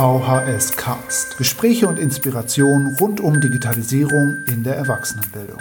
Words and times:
VHS 0.00 0.78
Cast. 0.78 1.36
Gespräche 1.36 1.86
und 1.86 1.98
Inspiration 1.98 2.96
rund 2.98 3.20
um 3.20 3.38
Digitalisierung 3.38 4.44
in 4.48 4.64
der 4.64 4.76
Erwachsenenbildung. 4.76 5.60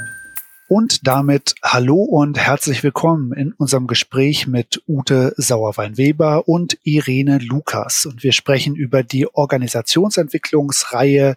Und 0.69 1.05
damit 1.05 1.55
hallo 1.61 2.03
und 2.03 2.37
herzlich 2.37 2.81
willkommen 2.81 3.33
in 3.33 3.51
unserem 3.51 3.85
Gespräch 3.85 4.47
mit 4.47 4.81
Ute 4.87 5.33
Sauerwein-Weber 5.35 6.47
und 6.47 6.79
Irene 6.83 7.39
Lukas. 7.39 8.05
Und 8.05 8.23
wir 8.23 8.31
sprechen 8.31 8.77
über 8.77 9.04
die 9.04 9.27
Organisationsentwicklungsreihe 9.27 11.35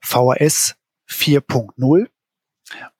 VHS 0.00 0.76
4.0 1.10 2.06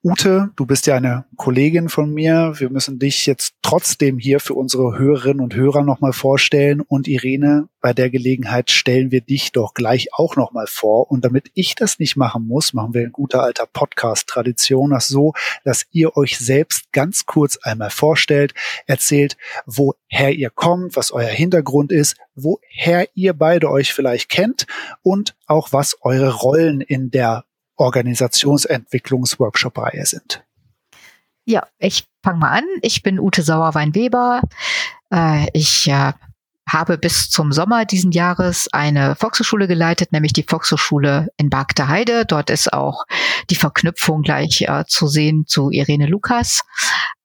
Ute, 0.02 0.50
du 0.56 0.64
bist 0.64 0.86
ja 0.86 0.96
eine 0.96 1.26
Kollegin 1.36 1.88
von 1.88 2.14
mir. 2.14 2.54
Wir 2.56 2.70
müssen 2.70 2.98
dich 2.98 3.26
jetzt 3.26 3.54
trotzdem 3.62 4.18
hier 4.18 4.40
für 4.40 4.54
unsere 4.54 4.96
Hörerinnen 4.96 5.40
und 5.40 5.54
Hörer 5.54 5.82
nochmal 5.82 6.12
vorstellen. 6.12 6.80
Und 6.80 7.08
Irene, 7.08 7.68
bei 7.80 7.92
der 7.92 8.08
Gelegenheit 8.08 8.70
stellen 8.70 9.10
wir 9.10 9.20
dich 9.20 9.52
doch 9.52 9.74
gleich 9.74 10.14
auch 10.14 10.36
nochmal 10.36 10.66
vor. 10.66 11.10
Und 11.10 11.24
damit 11.24 11.50
ich 11.54 11.74
das 11.74 11.98
nicht 11.98 12.16
machen 12.16 12.46
muss, 12.46 12.72
machen 12.72 12.94
wir 12.94 13.02
in 13.02 13.12
guter 13.12 13.42
alter 13.42 13.66
Podcast-Tradition 13.66 14.90
das 14.90 15.08
so, 15.08 15.34
dass 15.64 15.86
ihr 15.90 16.16
euch 16.16 16.38
selbst 16.38 16.92
ganz 16.92 17.26
kurz 17.26 17.58
einmal 17.58 17.90
vorstellt, 17.90 18.54
erzählt, 18.86 19.36
woher 19.66 20.32
ihr 20.32 20.50
kommt, 20.50 20.96
was 20.96 21.10
euer 21.10 21.28
Hintergrund 21.28 21.92
ist, 21.92 22.16
woher 22.34 23.08
ihr 23.14 23.34
beide 23.34 23.68
euch 23.68 23.92
vielleicht 23.92 24.28
kennt 24.28 24.66
und 25.02 25.34
auch 25.46 25.72
was 25.72 25.98
eure 26.02 26.32
Rollen 26.32 26.80
in 26.80 27.10
der 27.10 27.44
Organisationsentwicklungsworkshop-Reihe 27.78 30.06
sind. 30.06 30.44
Ja, 31.44 31.66
ich 31.78 32.06
fange 32.22 32.38
mal 32.40 32.50
an. 32.50 32.64
Ich 32.82 33.02
bin 33.02 33.18
Ute 33.18 33.42
Sauerwein-Weber. 33.42 34.42
Äh, 35.10 35.46
ich 35.54 35.88
äh, 35.88 36.12
habe 36.68 36.98
bis 36.98 37.30
zum 37.30 37.52
Sommer 37.52 37.86
diesen 37.86 38.12
Jahres 38.12 38.68
eine 38.72 39.16
Volkshochschule 39.16 39.66
geleitet, 39.66 40.12
nämlich 40.12 40.34
die 40.34 40.42
Volkshochschule 40.42 41.28
in 41.38 41.48
Bargter 41.48 41.88
Heide. 41.88 42.26
Dort 42.26 42.50
ist 42.50 42.72
auch 42.72 43.04
die 43.48 43.56
Verknüpfung 43.56 44.22
gleich 44.22 44.62
äh, 44.62 44.84
zu 44.86 45.08
sehen 45.08 45.46
zu 45.46 45.70
Irene 45.70 46.06
Lukas. 46.06 46.62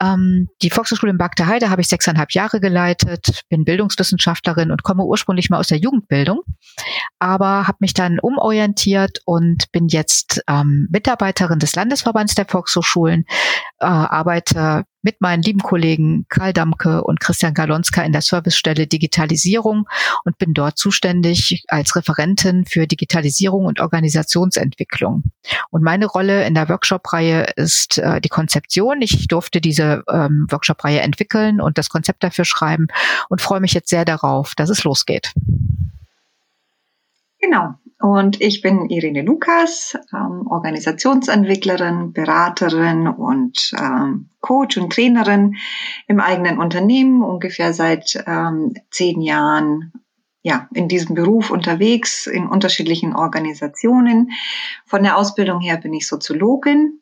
Ähm, 0.04 0.50
die 0.62 0.70
Volkshochschule 0.70 1.12
in 1.12 1.18
Bargter 1.18 1.48
Heide 1.48 1.70
habe 1.70 1.82
ich 1.82 1.88
sechseinhalb 1.88 2.32
Jahre 2.32 2.60
geleitet, 2.60 3.44
bin 3.50 3.64
Bildungswissenschaftlerin 3.64 4.72
und 4.72 4.84
komme 4.84 5.04
ursprünglich 5.04 5.50
mal 5.50 5.60
aus 5.60 5.68
der 5.68 5.78
Jugendbildung, 5.78 6.42
aber 7.20 7.68
habe 7.68 7.78
mich 7.80 7.94
dann 7.94 8.20
umorientiert 8.20 9.20
und 9.26 9.72
bin 9.72 9.88
jetzt 9.88 10.42
ähm, 10.48 10.88
Mitarbeiterin 10.92 11.60
des 11.60 11.76
Landesverbands 11.76 12.36
der 12.36 12.46
Volkshochschulen, 12.46 13.26
äh, 13.80 13.86
arbeite 13.86 14.86
mit 15.04 15.22
meinen 15.22 15.44
lieben 15.44 15.60
Kollegen 15.60 16.26
Karl 16.30 16.54
Damke 16.54 17.04
und 17.04 17.20
Christian 17.20 17.54
Galonska 17.54 18.02
in 18.04 18.14
der 18.14 18.22
Servicestelle 18.22 18.88
Digitalisierung 18.88 19.86
und 20.24 20.38
bin 20.38 20.54
dort 20.54 20.78
zuständig 20.78 21.64
als 21.68 21.96
Referentin 21.96 22.66
für 22.66 22.88
Digitalisierung 22.88 23.66
und 23.66 23.82
Organisationsentwicklung. 23.82 25.24
Und 25.70 25.84
meine 25.84 26.06
Rolle 26.06 26.48
in 26.48 26.56
der 26.56 26.70
Workshop-Reihe 26.70 27.52
ist 27.58 27.98
äh, 27.98 28.22
die 28.22 28.30
Konzeption. 28.30 29.02
Ich 29.02 29.28
durfte 29.28 29.60
diese 29.60 29.93
ähm, 30.10 30.48
Workshop-Reihe 30.50 31.02
entwickeln 31.02 31.62
und 31.62 31.78
das 31.78 31.90
Konzept 31.90 32.24
dafür 32.24 32.46
schreiben 32.46 32.88
und 33.30 33.42
freue 33.42 33.60
mich 33.60 33.74
jetzt 33.74 33.90
sehr 33.90 34.06
darauf, 34.06 34.56
dass 34.56 34.70
es 34.70 34.84
losgeht. 34.84 35.34
Genau. 37.40 37.76
Und 38.00 38.42
ich 38.42 38.62
bin 38.62 38.90
Irene 38.90 39.22
Lukas, 39.22 39.98
ähm, 40.14 40.48
Organisationsentwicklerin, 40.48 42.12
Beraterin 42.12 43.08
und 43.08 43.72
ähm, 43.80 44.30
Coach 44.42 44.78
und 44.78 44.92
Trainerin 44.92 45.56
im 46.08 46.20
eigenen 46.20 46.58
Unternehmen, 46.58 47.24
ungefähr 47.24 47.74
seit 47.74 48.22
ähm, 48.28 48.74
zehn 48.92 49.22
Jahren 49.22 49.94
ja, 50.42 50.68
in 50.74 50.90
diesem 50.90 51.16
Beruf 51.16 51.50
unterwegs, 51.50 52.28
in 52.28 52.48
unterschiedlichen 52.48 53.16
Organisationen. 53.16 54.32
Von 54.86 55.04
der 55.04 55.18
Ausbildung 55.18 55.62
her 55.62 55.78
bin 55.78 55.94
ich 55.94 56.08
Soziologin 56.08 57.00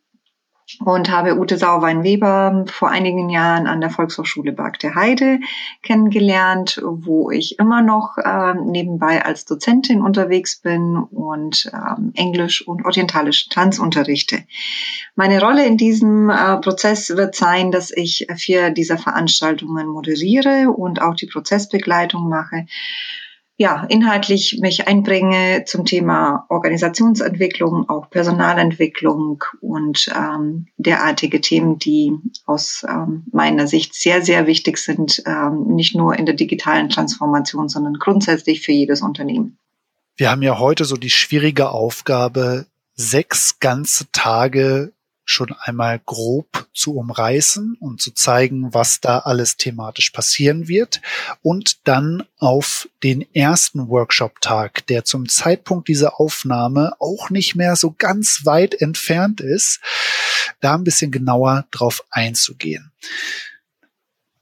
und 0.83 1.09
habe 1.09 1.38
Ute 1.38 1.57
Sauwein-Weber 1.57 2.66
vor 2.68 2.90
einigen 2.90 3.29
Jahren 3.29 3.68
an 3.68 3.81
der 3.81 3.90
Volkshochschule 3.90 4.53
der 4.53 4.95
Heide 4.95 5.40
kennengelernt, 5.84 6.81
wo 6.84 7.31
ich 7.31 7.59
immer 7.59 7.81
noch 7.81 8.18
äh, 8.18 8.53
nebenbei 8.53 9.23
als 9.23 9.45
Dozentin 9.45 10.01
unterwegs 10.01 10.59
bin 10.62 10.97
und 10.97 11.72
ähm, 11.73 12.12
Englisch 12.16 12.68
und 12.68 12.85
orientalischen 12.85 13.51
Tanz 13.51 13.79
unterrichte. 13.79 14.44
Meine 15.16 15.41
Rolle 15.41 15.66
in 15.66 15.78
diesem 15.78 16.29
äh, 16.29 16.57
Prozess 16.57 17.09
wird 17.16 17.35
sein, 17.35 17.72
dass 17.72 17.91
ich 17.91 18.28
vier 18.35 18.72
dieser 18.72 18.97
Veranstaltungen 18.97 19.88
moderiere 19.88 20.72
und 20.72 21.01
auch 21.01 21.16
die 21.16 21.28
Prozessbegleitung 21.28 22.29
mache 22.29 22.66
ja, 23.61 23.85
inhaltlich 23.89 24.57
mich 24.59 24.88
einbringe 24.88 25.66
zum 25.67 25.85
Thema 25.85 26.47
Organisationsentwicklung, 26.49 27.88
auch 27.89 28.09
Personalentwicklung 28.09 29.44
und 29.61 30.07
ähm, 30.17 30.66
derartige 30.77 31.41
Themen, 31.41 31.77
die 31.77 32.11
aus 32.47 32.83
ähm, 32.89 33.25
meiner 33.31 33.67
Sicht 33.67 33.94
sehr, 33.94 34.23
sehr 34.23 34.47
wichtig 34.47 34.79
sind, 34.79 35.21
ähm, 35.27 35.67
nicht 35.75 35.95
nur 35.95 36.17
in 36.17 36.25
der 36.25 36.33
digitalen 36.33 36.89
Transformation, 36.89 37.69
sondern 37.69 37.94
grundsätzlich 38.00 38.61
für 38.61 38.71
jedes 38.71 39.03
Unternehmen. 39.03 39.59
Wir 40.16 40.31
haben 40.31 40.41
ja 40.41 40.57
heute 40.57 40.85
so 40.85 40.97
die 40.97 41.11
schwierige 41.11 41.69
Aufgabe, 41.69 42.66
sechs 42.95 43.59
ganze 43.59 44.11
Tage 44.11 44.91
schon 45.23 45.53
einmal 45.59 45.99
grob 45.99 46.67
zu 46.73 46.95
umreißen 46.95 47.77
und 47.79 48.01
zu 48.01 48.11
zeigen, 48.11 48.73
was 48.73 48.99
da 48.99 49.19
alles 49.19 49.57
thematisch 49.57 50.09
passieren 50.09 50.67
wird 50.67 51.01
und 51.41 51.87
dann 51.87 52.23
auf 52.37 52.89
den 53.03 53.21
ersten 53.33 53.87
Workshop-Tag, 53.87 54.85
der 54.87 55.05
zum 55.05 55.29
Zeitpunkt 55.29 55.87
dieser 55.87 56.19
Aufnahme 56.19 56.93
auch 56.99 57.29
nicht 57.29 57.55
mehr 57.55 57.75
so 57.75 57.93
ganz 57.97 58.41
weit 58.45 58.73
entfernt 58.81 59.41
ist, 59.41 59.79
da 60.59 60.75
ein 60.75 60.83
bisschen 60.83 61.11
genauer 61.11 61.65
drauf 61.71 62.03
einzugehen. 62.09 62.91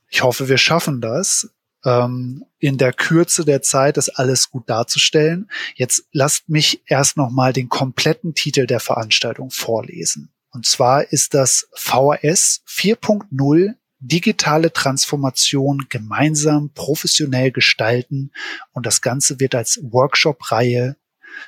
Ich 0.09 0.23
hoffe, 0.23 0.50
wir 0.50 0.57
schaffen 0.57 1.01
das 1.01 1.50
ähm, 1.85 2.46
in 2.59 2.78
der 2.78 2.94
Kürze 2.94 3.46
der 3.46 3.61
Zeit 3.61 3.97
das 3.97 4.09
alles 4.09 4.50
gut 4.50 4.69
darzustellen. 4.69 5.50
Jetzt 5.75 6.06
lasst 6.11 6.50
mich 6.50 6.81
erst 6.88 7.17
noch 7.17 7.29
mal 7.29 7.53
den 7.53 7.69
kompletten 7.69 8.34
Titel 8.34 8.66
der 8.66 8.79
Veranstaltung 8.79 9.51
vorlesen. 9.51 10.31
Und 10.52 10.66
zwar 10.66 11.12
ist 11.12 11.34
das 11.34 11.68
VHS 11.74 12.64
4.0 12.68 13.76
digitale 14.00 14.72
Transformation 14.72 15.88
gemeinsam 15.90 16.72
professionell 16.74 17.52
gestalten 17.52 18.32
und 18.72 18.86
das 18.86 19.02
Ganze 19.02 19.40
wird 19.40 19.56
als 19.56 19.80
Workshop-Reihe 19.84 20.96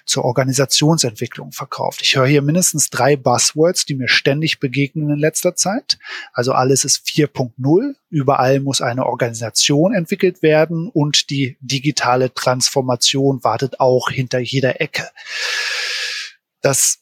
zur 0.06 0.25
Organisationsentwicklung 0.25 1.51
verkauft. 1.51 2.01
Ich 2.03 2.16
höre 2.16 2.28
hier 2.28 2.41
mindestens 2.41 2.90
drei 2.90 3.16
Buzzwords, 3.16 3.85
die 3.85 3.95
mir 3.95 4.07
ständig 4.07 4.59
begegnen 4.59 5.09
in 5.09 5.17
letzter 5.17 5.56
Zeit. 5.56 5.97
Also 6.34 6.53
alles 6.53 6.85
ist 6.85 7.06
4.0. 7.07 7.95
Überall 8.09 8.59
muss 8.59 8.81
eine 8.81 9.06
Organisation 9.06 9.94
entwickelt 9.94 10.41
werden 10.41 10.90
und 10.90 11.29
die 11.29 11.57
digitale 11.61 12.34
Transformation 12.34 13.44
wartet 13.44 13.79
auch 13.79 14.09
hinter 14.09 14.40
jeder 14.40 14.81
Ecke. 14.81 15.09
Das 16.61 17.00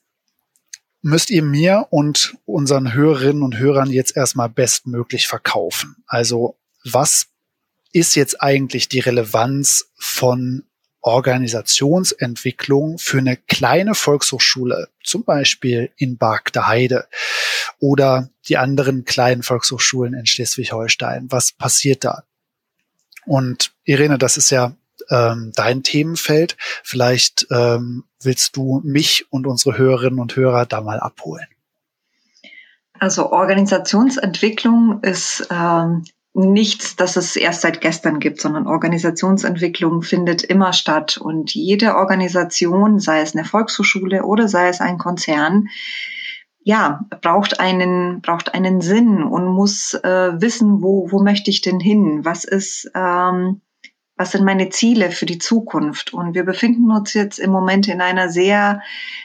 müsst 1.02 1.30
ihr 1.30 1.44
mir 1.44 1.88
und 1.90 2.36
unseren 2.46 2.94
Hörerinnen 2.94 3.44
und 3.44 3.58
Hörern 3.58 3.90
jetzt 3.90 4.16
erstmal 4.16 4.50
bestmöglich 4.50 5.28
verkaufen. 5.28 5.96
Also 6.08 6.58
was 6.84 7.28
ist 7.92 8.16
jetzt 8.16 8.42
eigentlich 8.42 8.90
die 8.90 9.00
Relevanz 9.00 9.92
von 9.98 10.64
Organisationsentwicklung 11.02 12.98
für 12.98 13.20
eine 13.20 13.38
kleine 13.38 13.96
Volkshochschule, 13.96 14.90
zum 15.04 15.24
Beispiel 15.24 15.92
in 15.96 16.18
Heide 16.20 17.08
oder 17.80 18.30
die 18.48 18.58
anderen 18.58 19.06
kleinen 19.06 19.44
Volkshochschulen 19.44 20.14
in 20.14 20.26
Schleswig-Holstein? 20.26 21.28
Was 21.32 21.54
passiert 21.54 22.04
da? 22.04 22.26
Und 23.26 23.72
Irene, 23.84 24.18
das 24.18 24.38
ist 24.38 24.50
ja 24.50 24.76
ähm, 25.10 25.52
dein 25.56 25.84
Themenfeld. 25.84 26.58
Vielleicht 26.84 27.48
ähm, 27.52 28.04
willst 28.22 28.56
du 28.56 28.82
mich 28.84 29.26
und 29.32 29.48
unsere 29.48 29.78
Hörerinnen 29.78 30.20
und 30.20 30.36
Hörer 30.36 30.66
da 30.66 30.82
mal 30.82 31.00
abholen. 31.00 31.48
Also 33.00 33.32
Organisationsentwicklung 33.32 35.02
ist 35.02 35.48
ähm, 35.52 36.04
nichts, 36.34 36.96
das 36.96 37.16
es 37.16 37.36
erst 37.36 37.62
seit 37.62 37.82
gestern 37.82 38.20
gibt, 38.20 38.42
sondern 38.42 38.68
Organisationsentwicklung 38.68 40.02
findet 40.02 40.44
immer 40.44 40.74
statt. 40.74 41.18
Und 41.18 41.54
jede 41.54 41.96
Organisation, 41.96 43.00
sei 43.00 43.22
es 43.22 43.36
eine 43.36 43.46
Volkshochschule 43.46 44.24
oder 44.24 44.48
sei 44.48 44.68
es 44.68 44.82
ein 44.82 44.98
Konzern, 44.98 45.70
ja, 46.62 47.06
braucht 47.22 47.60
einen, 47.60 48.22
braucht 48.22 48.54
einen 48.54 48.82
Sinn 48.82 49.24
und 49.24 49.48
muss 49.48 49.94
äh, 49.94 50.42
wissen, 50.42 50.84
wo, 50.84 51.10
wo 51.10 51.24
möchte 51.24 51.50
ich 51.50 51.62
denn 51.62 51.80
hin? 51.80 52.26
Was 52.26 52.44
ist, 52.44 52.92
ähm, 52.94 53.62
was 54.20 54.32
sind 54.32 54.44
meine 54.44 54.68
Ziele 54.68 55.12
für 55.12 55.26
die 55.26 55.38
Zukunft? 55.38 56.14
Und 56.14 56.36
wir 56.36 56.44
befinden 56.44 56.92
uns 56.92 57.14
jetzt 57.14 57.40
im 57.40 57.52
Moment 57.52 57.88
in 57.88 58.02
einer 58.02 58.28
sehr, 58.28 58.82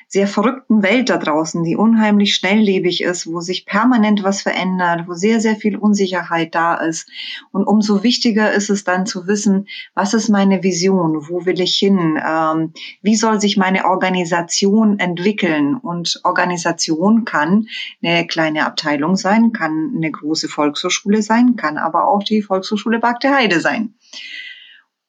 sehr 0.06 0.28
verrückten 0.28 0.84
Welt 0.84 1.10
da 1.10 1.18
draußen, 1.18 1.64
die 1.64 1.74
unheimlich 1.74 2.36
schnelllebig 2.36 3.02
ist, 3.02 3.26
wo 3.26 3.40
sich 3.40 3.66
permanent 3.66 4.22
was 4.22 4.42
verändert, 4.42 5.08
wo 5.08 5.14
sehr, 5.14 5.40
sehr 5.40 5.56
viel 5.56 5.76
Unsicherheit 5.76 6.54
da 6.54 6.76
ist. 6.76 7.08
Und 7.50 7.64
umso 7.64 8.04
wichtiger 8.04 8.52
ist 8.52 8.70
es 8.70 8.84
dann 8.84 9.04
zu 9.04 9.26
wissen, 9.26 9.66
was 9.94 10.14
ist 10.14 10.28
meine 10.28 10.62
Vision? 10.62 11.28
Wo 11.28 11.44
will 11.44 11.60
ich 11.60 11.74
hin? 11.74 12.16
Ähm, 12.24 12.72
wie 13.02 13.16
soll 13.16 13.40
sich 13.40 13.56
meine 13.56 13.86
Organisation 13.86 15.00
entwickeln? 15.00 15.74
Und 15.74 16.20
Organisation 16.22 17.24
kann 17.24 17.66
eine 18.00 18.28
kleine 18.28 18.64
Abteilung 18.64 19.16
sein, 19.16 19.52
kann 19.52 19.92
eine 19.96 20.12
große 20.12 20.46
Volkshochschule 20.48 21.20
sein, 21.20 21.56
kann 21.56 21.78
aber 21.78 22.06
auch 22.06 22.22
die 22.22 22.42
Volkshochschule 22.42 23.00
Bagde 23.00 23.34
Heide 23.34 23.58
sein. 23.58 23.94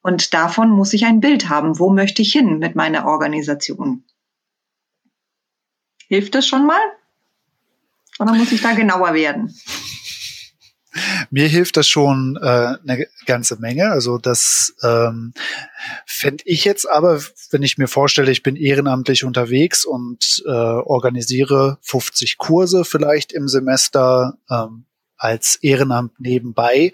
Und 0.06 0.36
davon 0.36 0.70
muss 0.70 0.94
ich 0.94 1.04
ein 1.06 1.20
Bild 1.20 1.50
haben. 1.50 1.80
Wo 1.80 1.90
möchte 1.90 2.22
ich 2.22 2.32
hin 2.32 2.60
mit 2.60 2.76
meiner 2.76 3.08
Organisation? 3.08 4.04
Hilft 6.08 6.36
das 6.36 6.46
schon 6.46 6.68
mal? 6.68 6.80
Oder 8.20 8.34
muss 8.36 8.52
ich 8.52 8.62
da 8.62 8.76
genauer 8.76 9.16
werden? 9.16 9.52
Mir 11.32 11.48
hilft 11.48 11.76
das 11.78 11.88
schon 11.88 12.38
äh, 12.40 12.46
eine 12.46 13.08
ganze 13.26 13.60
Menge. 13.60 13.90
Also 13.90 14.20
das 14.20 14.76
ähm, 14.84 15.34
fände 16.06 16.44
ich 16.46 16.66
jetzt 16.66 16.88
aber, 16.88 17.20
wenn 17.50 17.64
ich 17.64 17.80
mir 17.80 17.88
vorstelle, 17.88 18.32
ich 18.32 18.44
bin 18.44 18.56
ehrenamtlich 18.56 19.24
unterwegs 19.24 19.86
und 19.86 20.44
äh, 20.46 20.52
organisiere 20.52 21.80
50 21.82 22.38
Kurse 22.38 22.86
vielleicht 22.86 23.34
im 23.34 23.48
Semester 23.48 24.38
ähm, 24.52 24.86
als 25.18 25.56
Ehrenamt 25.56 26.20
nebenbei, 26.20 26.92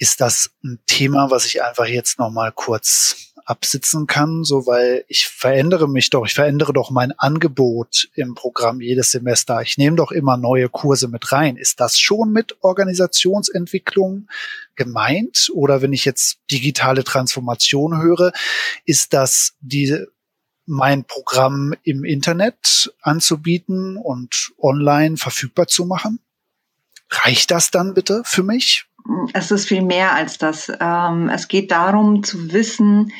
ist 0.00 0.22
das 0.22 0.50
ein 0.64 0.80
Thema, 0.86 1.30
was 1.30 1.44
ich 1.44 1.62
einfach 1.62 1.84
jetzt 1.84 2.18
noch 2.18 2.30
mal 2.30 2.50
kurz 2.52 3.34
absitzen 3.44 4.06
kann, 4.06 4.44
so 4.44 4.66
weil 4.66 5.04
ich 5.08 5.26
verändere 5.26 5.88
mich 5.88 6.08
doch, 6.08 6.24
ich 6.24 6.32
verändere 6.32 6.72
doch 6.72 6.90
mein 6.90 7.12
Angebot 7.18 8.08
im 8.14 8.34
Programm 8.34 8.80
jedes 8.80 9.10
Semester. 9.10 9.60
Ich 9.60 9.76
nehme 9.76 9.96
doch 9.96 10.10
immer 10.10 10.38
neue 10.38 10.70
Kurse 10.70 11.08
mit 11.08 11.32
rein. 11.32 11.56
Ist 11.56 11.80
das 11.80 11.98
schon 11.98 12.32
mit 12.32 12.56
Organisationsentwicklung 12.62 14.28
gemeint? 14.74 15.50
Oder 15.52 15.82
wenn 15.82 15.92
ich 15.92 16.06
jetzt 16.06 16.38
digitale 16.50 17.04
Transformation 17.04 18.00
höre, 18.00 18.32
ist 18.86 19.12
das 19.12 19.52
die 19.60 20.02
mein 20.64 21.04
Programm 21.04 21.74
im 21.82 22.04
Internet 22.04 22.94
anzubieten 23.02 23.98
und 23.98 24.52
online 24.58 25.18
verfügbar 25.18 25.66
zu 25.66 25.84
machen? 25.84 26.20
Reicht 27.10 27.50
das 27.50 27.70
dann 27.70 27.92
bitte 27.92 28.22
für 28.24 28.44
mich? 28.44 28.86
Es 29.32 29.50
ist 29.50 29.66
viel 29.66 29.82
mehr 29.82 30.14
als 30.14 30.38
das. 30.38 30.72
Ähm, 30.80 31.28
es 31.28 31.48
geht 31.48 31.70
darum 31.70 32.22
zu 32.22 32.52
wissen, 32.52 33.12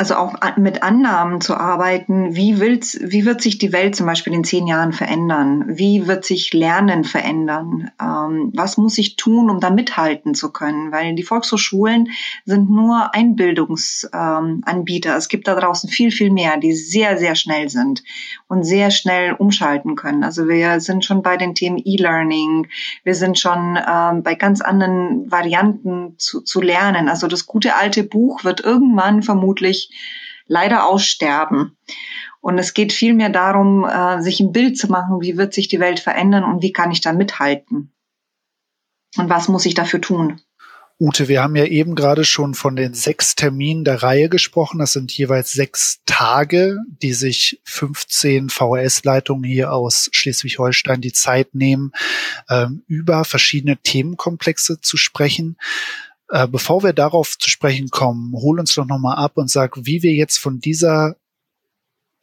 also 0.00 0.14
auch 0.14 0.34
mit 0.56 0.82
Annahmen 0.82 1.42
zu 1.42 1.54
arbeiten, 1.54 2.34
wie, 2.34 2.58
will's, 2.58 2.98
wie 3.02 3.26
wird 3.26 3.42
sich 3.42 3.58
die 3.58 3.70
Welt 3.70 3.94
zum 3.94 4.06
Beispiel 4.06 4.32
in 4.32 4.44
zehn 4.44 4.66
Jahren 4.66 4.94
verändern? 4.94 5.66
Wie 5.68 6.06
wird 6.06 6.24
sich 6.24 6.54
Lernen 6.54 7.04
verändern? 7.04 7.90
Ähm, 8.00 8.50
was 8.54 8.78
muss 8.78 8.96
ich 8.96 9.16
tun, 9.16 9.50
um 9.50 9.60
da 9.60 9.68
mithalten 9.68 10.34
zu 10.34 10.52
können? 10.52 10.90
Weil 10.90 11.14
die 11.16 11.22
Volkshochschulen 11.22 12.08
sind 12.46 12.70
nur 12.70 13.14
Einbildungsanbieter. 13.14 15.10
Ähm, 15.10 15.16
es 15.18 15.28
gibt 15.28 15.46
da 15.46 15.54
draußen 15.54 15.90
viel, 15.90 16.10
viel 16.10 16.30
mehr, 16.30 16.56
die 16.56 16.72
sehr, 16.72 17.18
sehr 17.18 17.34
schnell 17.34 17.68
sind 17.68 18.02
und 18.48 18.64
sehr 18.64 18.90
schnell 18.90 19.34
umschalten 19.34 19.96
können. 19.96 20.24
Also 20.24 20.48
wir 20.48 20.80
sind 20.80 21.04
schon 21.04 21.22
bei 21.22 21.36
den 21.36 21.54
Themen 21.54 21.76
E-Learning, 21.76 22.68
wir 23.04 23.14
sind 23.14 23.38
schon 23.38 23.78
ähm, 23.86 24.22
bei 24.22 24.34
ganz 24.34 24.62
anderen 24.62 25.30
Varianten 25.30 26.14
zu, 26.16 26.40
zu 26.40 26.62
lernen. 26.62 27.10
Also 27.10 27.26
das 27.26 27.44
gute 27.44 27.74
alte 27.74 28.02
Buch 28.02 28.44
wird 28.44 28.60
irgendwann 28.64 29.22
vermutlich 29.22 29.89
leider 30.46 30.86
aussterben. 30.86 31.76
Und 32.40 32.58
es 32.58 32.74
geht 32.74 32.92
vielmehr 32.92 33.28
darum, 33.28 33.84
äh, 33.84 34.22
sich 34.22 34.40
ein 34.40 34.52
Bild 34.52 34.78
zu 34.78 34.88
machen, 34.88 35.20
wie 35.20 35.36
wird 35.36 35.52
sich 35.52 35.68
die 35.68 35.80
Welt 35.80 36.00
verändern 36.00 36.44
und 36.44 36.62
wie 36.62 36.72
kann 36.72 36.90
ich 36.90 37.00
da 37.00 37.12
mithalten? 37.12 37.92
Und 39.16 39.28
was 39.28 39.48
muss 39.48 39.66
ich 39.66 39.74
dafür 39.74 40.00
tun? 40.00 40.40
Ute, 41.02 41.28
wir 41.28 41.42
haben 41.42 41.56
ja 41.56 41.64
eben 41.64 41.94
gerade 41.94 42.26
schon 42.26 42.52
von 42.52 42.76
den 42.76 42.92
sechs 42.92 43.34
Terminen 43.34 43.84
der 43.84 44.02
Reihe 44.02 44.28
gesprochen. 44.28 44.80
Das 44.80 44.92
sind 44.92 45.10
jeweils 45.10 45.50
sechs 45.50 46.00
Tage, 46.04 46.76
die 47.00 47.14
sich 47.14 47.58
15 47.64 48.50
VHS-Leitungen 48.50 49.44
hier 49.44 49.72
aus 49.72 50.10
Schleswig-Holstein 50.12 51.00
die 51.00 51.14
Zeit 51.14 51.54
nehmen, 51.54 51.92
ähm, 52.50 52.82
über 52.86 53.24
verschiedene 53.24 53.78
Themenkomplexe 53.78 54.82
zu 54.82 54.98
sprechen. 54.98 55.56
Äh, 56.30 56.46
bevor 56.46 56.82
wir 56.82 56.92
darauf 56.92 57.36
zu 57.38 57.50
sprechen 57.50 57.90
kommen, 57.90 58.32
hol 58.34 58.60
uns 58.60 58.74
doch 58.74 58.86
nochmal 58.86 59.16
ab 59.16 59.32
und 59.34 59.50
sag, 59.50 59.84
wie 59.84 60.02
wir 60.02 60.12
jetzt 60.12 60.38
von 60.38 60.60
dieser 60.60 61.16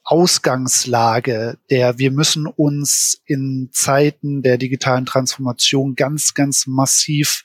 Ausgangslage, 0.05 1.57
der 1.69 1.97
wir 1.97 2.11
müssen 2.11 2.47
uns 2.47 3.21
in 3.25 3.69
Zeiten 3.73 4.41
der 4.41 4.57
digitalen 4.57 5.05
Transformation 5.05 5.95
ganz, 5.95 6.33
ganz 6.33 6.65
massiv 6.65 7.43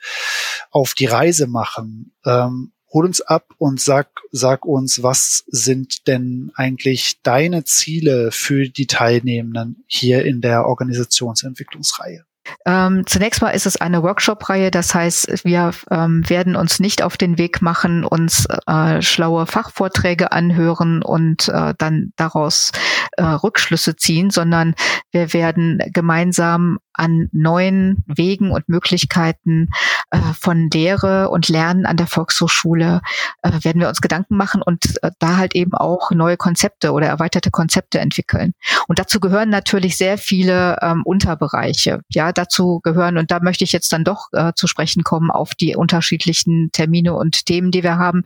auf 0.70 0.94
die 0.94 1.06
Reise 1.06 1.48
machen. 1.48 2.14
Ähm, 2.24 2.72
hol 2.92 3.06
uns 3.06 3.20
ab 3.20 3.48
und 3.58 3.80
sag, 3.80 4.20
sag 4.30 4.64
uns, 4.64 5.02
was 5.02 5.42
sind 5.48 6.06
denn 6.06 6.52
eigentlich 6.54 7.20
deine 7.24 7.64
Ziele 7.64 8.30
für 8.30 8.68
die 8.68 8.86
Teilnehmenden 8.86 9.82
hier 9.88 10.24
in 10.24 10.40
der 10.40 10.66
Organisationsentwicklungsreihe? 10.66 12.24
Ähm, 12.64 13.06
zunächst 13.06 13.43
mal 13.43 13.50
ist 13.50 13.66
es 13.66 13.81
eine 13.81 14.02
Workshop-Reihe, 14.02 14.70
das 14.70 14.94
heißt, 14.94 15.44
wir 15.44 15.72
ähm, 15.90 16.28
werden 16.28 16.56
uns 16.56 16.81
nicht 16.81 17.02
auf 17.02 17.16
den 17.16 17.38
Weg 17.38 17.62
machen, 17.62 18.04
uns 18.04 18.46
äh, 18.66 19.02
schlaue 19.02 19.46
Fachvorträge 19.46 20.32
anhören 20.32 21.02
und 21.02 21.49
äh, 21.49 21.75
dann 21.78 22.12
daraus 22.16 22.72
äh, 23.16 23.22
Rückschlüsse 23.22 23.96
ziehen, 23.96 24.31
sondern 24.31 24.75
wir 25.10 25.32
werden 25.32 25.82
gemeinsam 25.93 26.78
an 26.94 27.28
neuen 27.32 28.04
Wegen 28.06 28.50
und 28.50 28.68
Möglichkeiten 28.68 29.68
äh, 30.10 30.18
von 30.38 30.68
Lehre 30.70 31.30
und 31.30 31.48
Lernen 31.48 31.86
an 31.86 31.96
der 31.96 32.06
Volkshochschule 32.06 33.00
äh, 33.42 33.50
werden 33.62 33.80
wir 33.80 33.88
uns 33.88 34.00
Gedanken 34.00 34.36
machen 34.36 34.62
und 34.62 35.02
äh, 35.02 35.10
da 35.18 35.36
halt 35.36 35.54
eben 35.54 35.74
auch 35.74 36.10
neue 36.10 36.36
Konzepte 36.36 36.92
oder 36.92 37.06
erweiterte 37.06 37.50
Konzepte 37.50 37.98
entwickeln. 37.98 38.54
Und 38.88 38.98
dazu 38.98 39.20
gehören 39.20 39.48
natürlich 39.48 39.96
sehr 39.96 40.18
viele 40.18 40.78
ähm, 40.82 41.02
Unterbereiche. 41.04 42.00
Ja, 42.10 42.32
dazu 42.32 42.80
gehören, 42.82 43.18
und 43.18 43.30
da 43.30 43.40
möchte 43.40 43.64
ich 43.64 43.72
jetzt 43.72 43.92
dann 43.92 44.04
doch 44.04 44.28
äh, 44.32 44.52
zu 44.54 44.66
sprechen 44.66 45.02
kommen 45.02 45.30
auf 45.30 45.54
die 45.54 45.76
unterschiedlichen 45.76 46.70
Termine 46.72 47.14
und 47.14 47.46
Themen, 47.46 47.70
die 47.70 47.82
wir 47.82 47.98
haben. 47.98 48.24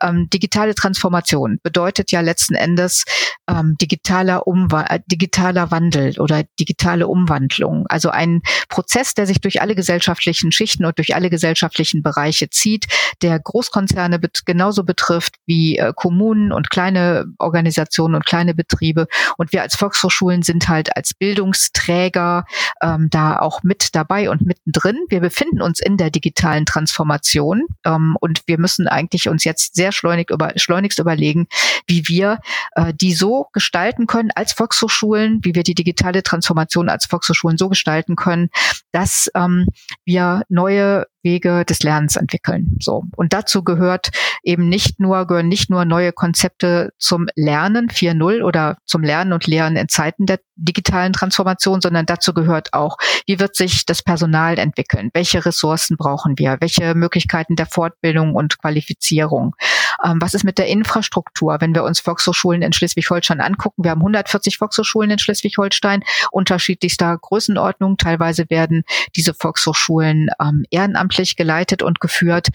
Ähm, 0.00 0.28
digitale 0.30 0.74
Transformation 0.74 1.58
bedeutet 1.62 2.12
ja 2.12 2.20
letzten 2.20 2.54
Endes 2.54 3.04
ähm, 3.48 3.76
digitaler, 3.80 4.46
Umwa 4.46 4.84
äh, 4.84 5.00
digitaler 5.06 5.70
Wandel 5.70 6.18
oder 6.20 6.44
digitale 6.58 7.06
Umwandlung. 7.06 7.86
Also 7.88 8.03
ein 8.10 8.42
Prozess, 8.68 9.14
der 9.14 9.26
sich 9.26 9.40
durch 9.40 9.60
alle 9.60 9.74
gesellschaftlichen 9.74 10.52
Schichten 10.52 10.84
und 10.84 10.98
durch 10.98 11.14
alle 11.14 11.30
gesellschaftlichen 11.30 12.02
Bereiche 12.02 12.50
zieht, 12.50 12.86
der 13.22 13.38
Großkonzerne 13.38 14.18
bet 14.18 14.46
genauso 14.46 14.84
betrifft 14.84 15.36
wie 15.46 15.78
äh, 15.78 15.92
Kommunen 15.94 16.52
und 16.52 16.70
kleine 16.70 17.26
Organisationen 17.38 18.14
und 18.14 18.26
kleine 18.26 18.54
Betriebe. 18.54 19.06
Und 19.36 19.52
wir 19.52 19.62
als 19.62 19.76
Volkshochschulen 19.76 20.42
sind 20.42 20.68
halt 20.68 20.96
als 20.96 21.14
Bildungsträger 21.14 22.44
ähm, 22.82 23.08
da 23.10 23.38
auch 23.38 23.62
mit 23.62 23.94
dabei 23.94 24.30
und 24.30 24.42
mittendrin. 24.42 24.98
Wir 25.08 25.20
befinden 25.20 25.62
uns 25.62 25.80
in 25.80 25.96
der 25.96 26.10
digitalen 26.10 26.66
Transformation 26.66 27.62
ähm, 27.84 28.16
und 28.20 28.42
wir 28.46 28.58
müssen 28.58 28.88
eigentlich 28.88 29.28
uns 29.28 29.44
jetzt 29.44 29.74
sehr 29.74 29.92
schleunig 29.92 30.30
über, 30.30 30.52
schleunigst 30.56 30.98
überlegen, 30.98 31.46
wie 31.86 32.08
wir 32.08 32.38
äh, 32.74 32.92
die 32.94 33.14
so 33.14 33.48
gestalten 33.52 34.06
können 34.06 34.30
als 34.34 34.52
Volkshochschulen, 34.52 35.40
wie 35.42 35.54
wir 35.54 35.62
die 35.62 35.74
digitale 35.74 36.22
Transformation 36.22 36.88
als 36.88 37.06
Volkshochschulen 37.06 37.58
so 37.58 37.68
gestalten 37.68 37.93
können, 38.16 38.48
dass 38.92 39.30
ähm, 39.34 39.66
wir 40.04 40.42
neue 40.48 41.06
Wege 41.24 41.64
des 41.64 41.82
Lernens 41.82 42.16
entwickeln. 42.16 42.76
So. 42.80 43.04
Und 43.16 43.32
dazu 43.32 43.64
gehört 43.64 44.10
eben 44.42 44.68
nicht 44.68 45.00
nur, 45.00 45.26
gehören 45.26 45.48
nicht 45.48 45.70
nur 45.70 45.84
neue 45.84 46.12
Konzepte 46.12 46.92
zum 46.98 47.26
Lernen 47.34 47.88
4.0 47.88 48.42
oder 48.42 48.76
zum 48.84 49.02
Lernen 49.02 49.32
und 49.32 49.46
Lehren 49.46 49.76
in 49.76 49.88
Zeiten 49.88 50.26
der 50.26 50.38
digitalen 50.56 51.12
Transformation, 51.12 51.80
sondern 51.80 52.06
dazu 52.06 52.34
gehört 52.34 52.72
auch, 52.74 52.96
wie 53.26 53.40
wird 53.40 53.56
sich 53.56 53.86
das 53.86 54.02
Personal 54.02 54.58
entwickeln? 54.58 55.10
Welche 55.14 55.44
Ressourcen 55.44 55.96
brauchen 55.96 56.38
wir? 56.38 56.58
Welche 56.60 56.94
Möglichkeiten 56.94 57.56
der 57.56 57.66
Fortbildung 57.66 58.34
und 58.34 58.58
Qualifizierung? 58.58 59.56
Ähm, 60.04 60.20
was 60.20 60.34
ist 60.34 60.44
mit 60.44 60.58
der 60.58 60.66
Infrastruktur? 60.66 61.56
Wenn 61.60 61.74
wir 61.74 61.84
uns 61.84 62.00
Volkshochschulen 62.00 62.62
in 62.62 62.72
Schleswig-Holstein 62.72 63.40
angucken, 63.40 63.84
wir 63.84 63.90
haben 63.90 64.00
140 64.00 64.58
Volkshochschulen 64.58 65.10
in 65.10 65.18
Schleswig-Holstein, 65.18 66.04
unterschiedlichster 66.30 67.16
Größenordnung. 67.18 67.96
Teilweise 67.96 68.50
werden 68.50 68.84
diese 69.16 69.34
Volkshochschulen 69.34 70.28
ähm, 70.40 70.64
ehrenamtlich 70.70 71.36
geleitet 71.36 71.82
und 71.82 72.00
geführt. 72.00 72.48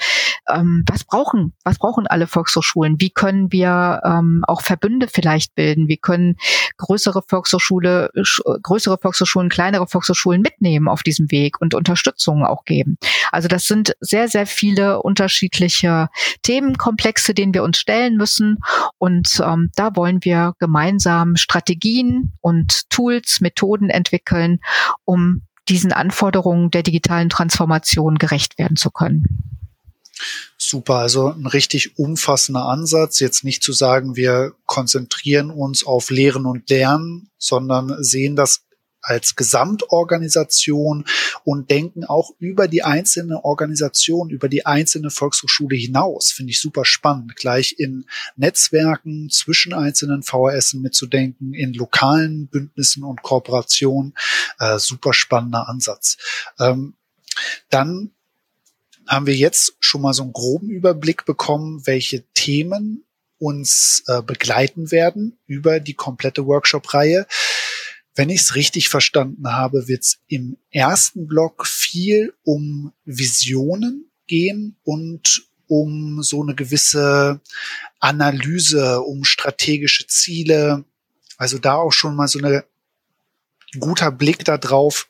Ähm, 0.48 0.84
was 0.88 1.04
brauchen, 1.04 1.54
was 1.64 1.78
brauchen 1.78 2.08
alle 2.08 2.28
Volkshochschulen? 2.28 3.00
Wie 3.00 3.10
können 3.10 3.52
wir 3.52 4.02
ähm, 4.06 4.44
auch 4.48 4.62
Verbünde 4.62 5.08
vielleicht 5.08 5.56
bilden? 5.56 5.88
Wie 5.88 5.98
können 5.98 6.36
größere 6.78 7.24
Volkshochschule, 7.28 8.12
größere 8.64 8.98
Volkshochschulen, 9.02 9.50
kleinere 9.50 9.88
Volkshochschulen 9.88 10.42
mitnehmen 10.42 10.88
auf 10.88 11.04
diesem 11.04 11.32
Weg 11.32 11.60
und 11.62 11.74
Unterstützung 11.74 12.46
auch 12.46 12.66
geben? 12.66 12.98
Also 13.32 13.48
das 13.48 13.66
sind 13.66 13.96
sehr, 14.00 14.28
sehr 14.28 14.46
viele 14.46 15.02
unterschiedliche 15.02 16.10
Themenkomplexe, 16.44 17.34
denen 17.40 17.54
wir 17.54 17.64
uns 17.64 17.78
stellen 17.78 18.18
müssen. 18.18 18.58
Und 18.98 19.42
ähm, 19.44 19.72
da 19.76 19.96
wollen 19.96 20.20
wir 20.24 20.54
gemeinsam 20.60 21.38
Strategien 21.38 22.34
und 22.42 22.90
Tools, 22.90 23.40
Methoden 23.40 23.90
entwickeln, 23.90 24.60
um 25.06 25.44
diesen 25.70 25.94
Anforderungen 25.94 26.70
der 26.72 26.84
digitalen 26.84 27.30
Transformation 27.30 28.18
gerecht 28.18 28.58
werden 28.58 28.76
zu 28.76 28.92
können. 28.92 29.24
Super, 30.58 30.96
also 30.96 31.30
ein 31.30 31.46
richtig 31.46 31.98
umfassender 31.98 32.66
Ansatz. 32.66 33.20
Jetzt 33.20 33.46
nicht 33.46 33.64
zu 33.64 33.72
sagen, 33.72 34.18
wir 34.18 34.54
konzentrieren 34.66 35.50
uns 35.50 35.86
auf 35.86 36.10
Lehren 36.10 36.46
und 36.46 36.70
Lernen, 36.70 37.30
sondern 37.38 38.04
sehen 38.04 38.36
das 38.36 38.64
als 39.02 39.36
Gesamtorganisation 39.36 41.06
und 41.44 41.70
denken 41.70 42.04
auch 42.04 42.32
über 42.40 42.68
die 42.68 42.84
einzelne 42.84 43.44
Organisation, 43.44 44.30
über 44.30 44.50
die 44.50 44.66
einzelne 44.66 45.10
Volkshochschule 45.10 45.76
hinaus. 45.76 46.32
Finde 46.32 46.52
ich 46.52 46.60
super 46.60 46.86
spannend, 46.86 47.36
gleich 47.36 47.76
in 47.78 48.06
Netzwerken 48.36 49.30
zwischen 49.30 49.74
einzelnen 49.74 50.24
VHS 50.24 50.74
mitzudenken, 50.74 51.54
in 51.54 51.74
lokalen 51.74 52.48
Bündnissen 52.48 53.04
und 53.04 53.22
Kooperationen. 53.22 54.14
Äh, 54.60 54.80
super 54.80 55.14
spannender 55.14 55.68
Ansatz. 55.70 56.18
Ähm, 56.60 56.96
dann 57.70 58.12
haben 59.08 59.26
wir 59.26 59.36
jetzt 59.36 59.76
schon 59.80 60.02
mal 60.02 60.14
so 60.14 60.24
einen 60.24 60.34
groben 60.34 60.70
Überblick 60.70 61.26
bekommen, 61.26 61.86
welche 61.86 62.24
Themen 62.34 63.06
uns 63.40 64.04
äh, 64.08 64.22
begleiten 64.22 64.92
werden 64.92 65.40
über 65.48 65.80
die 65.80 65.94
komplette 65.94 66.46
Workshop-Reihe. 66.46 67.26
Wenn 68.20 68.30
ich 68.30 68.42
es 68.42 68.56
richtig 68.56 68.90
verstanden 68.90 69.48
habe, 69.48 69.88
wird 69.88 70.04
es 70.04 70.20
im 70.28 70.58
ersten 70.72 71.26
Block 71.26 71.66
viel 71.66 72.34
um 72.44 72.92
Visionen 73.06 74.12
gehen 74.28 74.76
und 74.84 75.48
um 75.68 76.22
so 76.22 76.44
eine 76.44 76.54
gewisse 76.54 77.40
Analyse, 78.02 79.00
um 79.00 79.24
strategische 79.24 80.06
Ziele. 80.08 80.84
Also 81.38 81.60
da 81.60 81.76
auch 81.76 81.94
schon 81.94 82.18
mal 82.18 82.28
so 82.28 82.40
eine 82.40 82.66
guter 83.80 84.12
Blick 84.12 84.44
darauf, 84.44 85.08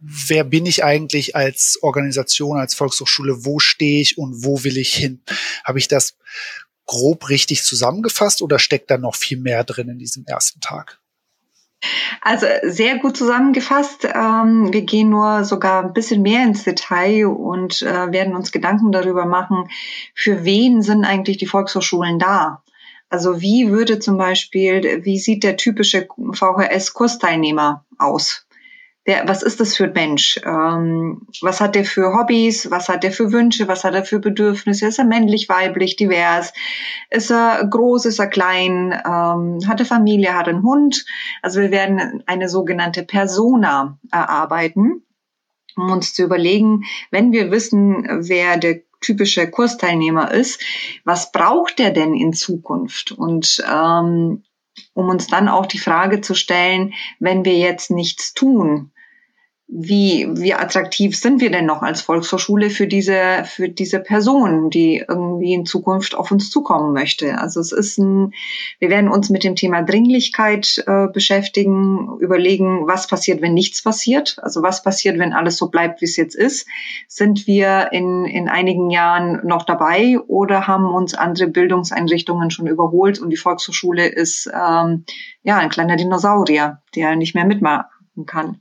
wer 0.00 0.44
bin 0.44 0.64
ich 0.64 0.82
eigentlich 0.82 1.36
als 1.36 1.78
Organisation, 1.82 2.56
als 2.56 2.74
Volkshochschule, 2.74 3.44
wo 3.44 3.58
stehe 3.58 4.00
ich 4.00 4.16
und 4.16 4.46
wo 4.46 4.64
will 4.64 4.78
ich 4.78 4.94
hin? 4.94 5.20
Habe 5.62 5.78
ich 5.78 5.88
das 5.88 6.16
grob 6.86 7.28
richtig 7.28 7.64
zusammengefasst 7.64 8.40
oder 8.40 8.58
steckt 8.58 8.90
da 8.90 8.96
noch 8.96 9.14
viel 9.14 9.36
mehr 9.36 9.62
drin 9.62 9.90
in 9.90 9.98
diesem 9.98 10.24
ersten 10.24 10.62
Tag? 10.62 11.02
Also 12.20 12.46
sehr 12.62 12.98
gut 12.98 13.16
zusammengefasst. 13.16 14.04
Ähm, 14.04 14.72
wir 14.72 14.82
gehen 14.82 15.10
nur 15.10 15.44
sogar 15.44 15.84
ein 15.84 15.92
bisschen 15.92 16.22
mehr 16.22 16.42
ins 16.42 16.64
Detail 16.64 17.26
und 17.26 17.82
äh, 17.82 18.12
werden 18.12 18.34
uns 18.34 18.52
Gedanken 18.52 18.92
darüber 18.92 19.26
machen, 19.26 19.68
für 20.14 20.44
wen 20.44 20.82
sind 20.82 21.04
eigentlich 21.04 21.36
die 21.36 21.46
Volkshochschulen 21.46 22.18
da? 22.18 22.62
Also 23.08 23.40
wie 23.40 23.70
würde 23.70 24.00
zum 24.00 24.16
Beispiel, 24.16 25.04
wie 25.04 25.18
sieht 25.18 25.44
der 25.44 25.56
typische 25.56 26.08
VHS-Kursteilnehmer 26.32 27.84
aus? 27.98 28.45
Der, 29.06 29.28
was 29.28 29.42
ist 29.42 29.60
das 29.60 29.76
für 29.76 29.84
ein 29.84 29.92
Mensch? 29.92 30.40
Ähm, 30.44 31.26
was 31.40 31.60
hat 31.60 31.74
der 31.74 31.84
für 31.84 32.12
Hobbys? 32.12 32.70
Was 32.70 32.88
hat 32.88 33.04
der 33.04 33.12
für 33.12 33.32
Wünsche? 33.32 33.68
Was 33.68 33.84
hat 33.84 33.94
er 33.94 34.04
für 34.04 34.18
Bedürfnisse? 34.18 34.86
Ist 34.86 34.98
er 34.98 35.04
männlich, 35.04 35.48
weiblich, 35.48 35.96
divers? 35.96 36.52
Ist 37.10 37.30
er 37.30 37.64
groß? 37.66 38.06
Ist 38.06 38.18
er 38.18 38.26
klein? 38.26 38.92
Ähm, 38.92 39.60
hat 39.68 39.80
er 39.80 39.86
Familie? 39.86 40.34
Hat 40.34 40.48
er 40.48 40.54
einen 40.54 40.64
Hund? 40.64 41.04
Also 41.40 41.60
wir 41.60 41.70
werden 41.70 42.22
eine 42.26 42.48
sogenannte 42.48 43.04
Persona 43.04 43.98
erarbeiten, 44.10 45.04
um 45.76 45.90
uns 45.92 46.12
zu 46.14 46.24
überlegen, 46.24 46.82
wenn 47.12 47.32
wir 47.32 47.52
wissen, 47.52 48.06
wer 48.28 48.56
der 48.56 48.80
typische 49.00 49.48
Kursteilnehmer 49.48 50.32
ist, 50.32 50.60
was 51.04 51.30
braucht 51.30 51.78
der 51.78 51.92
denn 51.92 52.14
in 52.14 52.32
Zukunft? 52.32 53.12
Und 53.12 53.62
ähm, 53.70 54.42
um 54.94 55.08
uns 55.08 55.28
dann 55.28 55.48
auch 55.48 55.66
die 55.66 55.78
Frage 55.78 56.20
zu 56.22 56.34
stellen, 56.34 56.94
wenn 57.20 57.44
wir 57.44 57.56
jetzt 57.56 57.90
nichts 57.90 58.34
tun, 58.34 58.90
wie, 59.68 60.28
wie 60.30 60.54
attraktiv 60.54 61.16
sind 61.18 61.40
wir 61.40 61.50
denn 61.50 61.66
noch 61.66 61.82
als 61.82 62.00
Volkshochschule 62.00 62.70
für 62.70 62.86
diese, 62.86 63.42
für 63.46 63.68
diese 63.68 63.98
Person, 63.98 64.70
die 64.70 65.04
irgendwie 65.08 65.54
in 65.54 65.66
Zukunft 65.66 66.14
auf 66.14 66.30
uns 66.30 66.50
zukommen 66.50 66.92
möchte? 66.92 67.38
Also 67.38 67.58
es 67.58 67.72
ist 67.72 67.98
ein, 67.98 68.32
wir 68.78 68.90
werden 68.90 69.10
uns 69.10 69.28
mit 69.28 69.42
dem 69.42 69.56
Thema 69.56 69.82
Dringlichkeit 69.82 70.84
äh, 70.86 71.08
beschäftigen, 71.08 72.16
überlegen, 72.20 72.86
was 72.86 73.08
passiert, 73.08 73.42
wenn 73.42 73.54
nichts 73.54 73.82
passiert? 73.82 74.38
Also 74.40 74.62
was 74.62 74.84
passiert, 74.84 75.18
wenn 75.18 75.32
alles 75.32 75.56
so 75.56 75.68
bleibt, 75.68 76.00
wie 76.00 76.06
es 76.06 76.16
jetzt 76.16 76.36
ist? 76.36 76.68
Sind 77.08 77.48
wir 77.48 77.88
in, 77.90 78.24
in 78.24 78.48
einigen 78.48 78.90
Jahren 78.90 79.44
noch 79.44 79.64
dabei 79.64 80.20
oder 80.28 80.68
haben 80.68 80.86
uns 80.86 81.14
andere 81.14 81.48
Bildungseinrichtungen 81.48 82.52
schon 82.52 82.68
überholt 82.68 83.18
und 83.18 83.30
die 83.30 83.36
Volkshochschule 83.36 84.06
ist, 84.06 84.46
ähm, 84.46 85.04
ja, 85.42 85.58
ein 85.58 85.70
kleiner 85.70 85.96
Dinosaurier, 85.96 86.82
der 86.94 87.16
nicht 87.16 87.34
mehr 87.34 87.44
mitmachen 87.44 87.86
kann? 88.26 88.60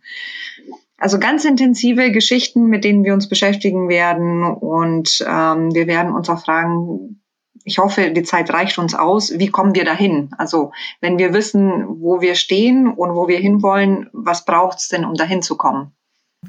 Also 1.06 1.20
ganz 1.20 1.46
intensive 1.46 2.10
Geschichten, 2.10 2.66
mit 2.66 2.84
denen 2.84 3.04
wir 3.04 3.14
uns 3.14 3.30
beschäftigen 3.30 3.90
werden. 3.90 4.44
Und 4.44 5.24
ähm, 5.30 5.72
wir 5.72 5.86
werden 5.86 6.16
uns 6.16 6.32
auch 6.32 6.44
fragen, 6.44 7.22
ich 7.64 7.78
hoffe, 7.78 8.10
die 8.10 8.24
Zeit 8.24 8.52
reicht 8.52 8.80
uns 8.80 8.96
aus. 8.96 9.38
Wie 9.38 9.50
kommen 9.52 9.76
wir 9.76 9.86
dahin? 9.86 10.32
Also 10.40 10.72
wenn 11.02 11.20
wir 11.20 11.32
wissen, 11.32 11.86
wo 12.02 12.22
wir 12.22 12.34
stehen 12.34 12.88
und 12.88 13.14
wo 13.14 13.28
wir 13.28 13.38
hinwollen, 13.38 14.10
was 14.14 14.46
braucht 14.46 14.80
es 14.80 14.88
denn, 14.88 15.06
um 15.06 15.14
dahin 15.14 15.44
zu 15.44 15.58
kommen? 15.58 15.96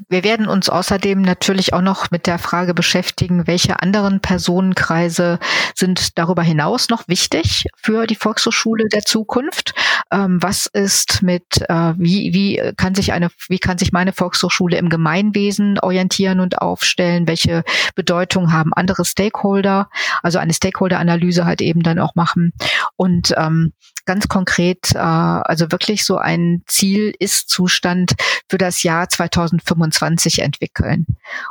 Wir 0.09 0.23
werden 0.23 0.47
uns 0.47 0.69
außerdem 0.69 1.21
natürlich 1.21 1.73
auch 1.73 1.81
noch 1.81 2.11
mit 2.11 2.27
der 2.27 2.39
Frage 2.39 2.73
beschäftigen, 2.73 3.47
welche 3.47 3.81
anderen 3.81 4.19
Personenkreise 4.19 5.39
sind 5.75 6.17
darüber 6.17 6.43
hinaus 6.43 6.89
noch 6.89 7.07
wichtig 7.07 7.65
für 7.75 8.07
die 8.07 8.15
Volkshochschule 8.15 8.85
der 8.91 9.01
Zukunft. 9.01 9.73
Ähm, 10.11 10.37
was 10.41 10.67
ist 10.67 11.21
mit, 11.21 11.61
äh, 11.69 11.93
wie, 11.97 12.33
wie 12.33 12.73
kann 12.77 12.95
sich 12.95 13.13
eine, 13.13 13.29
wie 13.49 13.59
kann 13.59 13.77
sich 13.77 13.91
meine 13.91 14.13
Volkshochschule 14.13 14.77
im 14.77 14.89
Gemeinwesen 14.89 15.79
orientieren 15.79 16.39
und 16.39 16.61
aufstellen? 16.61 17.27
Welche 17.27 17.63
Bedeutung 17.95 18.51
haben 18.51 18.73
andere 18.73 19.05
Stakeholder? 19.05 19.89
Also 20.23 20.39
eine 20.39 20.53
Stakeholder-Analyse 20.53 21.45
halt 21.45 21.61
eben 21.61 21.81
dann 21.81 21.99
auch 21.99 22.15
machen. 22.15 22.53
Und 22.95 23.33
ähm, 23.37 23.73
ganz 24.05 24.27
konkret, 24.27 24.95
äh, 24.95 24.97
also 24.97 25.71
wirklich 25.71 26.05
so 26.05 26.17
ein 26.17 26.63
Ziel 26.65 27.13
ist 27.19 27.49
Zustand 27.49 28.13
für 28.49 28.57
das 28.57 28.81
Jahr 28.83 29.09
2025 29.09 29.86
entwickeln. 29.91 31.05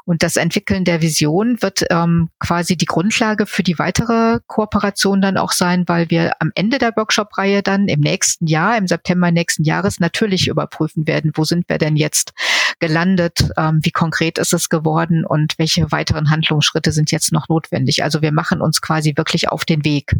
Und 0.05 0.23
das 0.23 0.37
Entwickeln 0.37 0.85
der 0.85 1.02
Vision 1.02 1.61
wird 1.62 1.85
ähm, 1.90 2.31
quasi 2.38 2.76
die 2.76 2.87
Grundlage 2.87 3.47
für 3.47 3.62
die 3.62 3.78
weitere 3.78 4.40
Kooperation 4.47 5.21
dann 5.21 5.37
auch 5.37 5.52
sein, 5.52 5.85
weil 5.87 6.11
wir 6.11 6.33
am 6.40 6.52
Ende 6.55 6.78
der 6.78 6.97
Workshop-Reihe 6.97 7.62
dann 7.62 7.88
im 7.88 8.00
nächsten 8.00 8.47
Jahr, 8.47 8.76
im 8.76 8.87
September 8.87 9.31
nächsten 9.31 9.64
Jahres 9.64 10.00
natürlich 10.00 10.49
überprüfen 10.49 11.07
werden, 11.07 11.33
wo 11.35 11.45
sind 11.45 11.69
wir 11.69 11.78
denn 11.78 11.97
jetzt 11.97 12.33
gelandet, 12.78 13.50
ähm, 13.57 13.81
wie 13.83 13.90
konkret 13.90 14.38
ist 14.38 14.52
es 14.52 14.69
geworden 14.69 15.25
und 15.25 15.59
welche 15.59 15.90
weiteren 15.93 16.31
Handlungsschritte 16.31 16.93
sind 16.93 17.11
jetzt 17.11 17.33
noch 17.33 17.49
notwendig. 17.49 18.02
Also 18.05 18.23
wir 18.23 18.33
machen 18.33 18.61
uns 18.61 18.81
quasi 18.81 19.14
wirklich 19.16 19.49
auf 19.49 19.64
den 19.64 19.85
Weg 19.85 20.14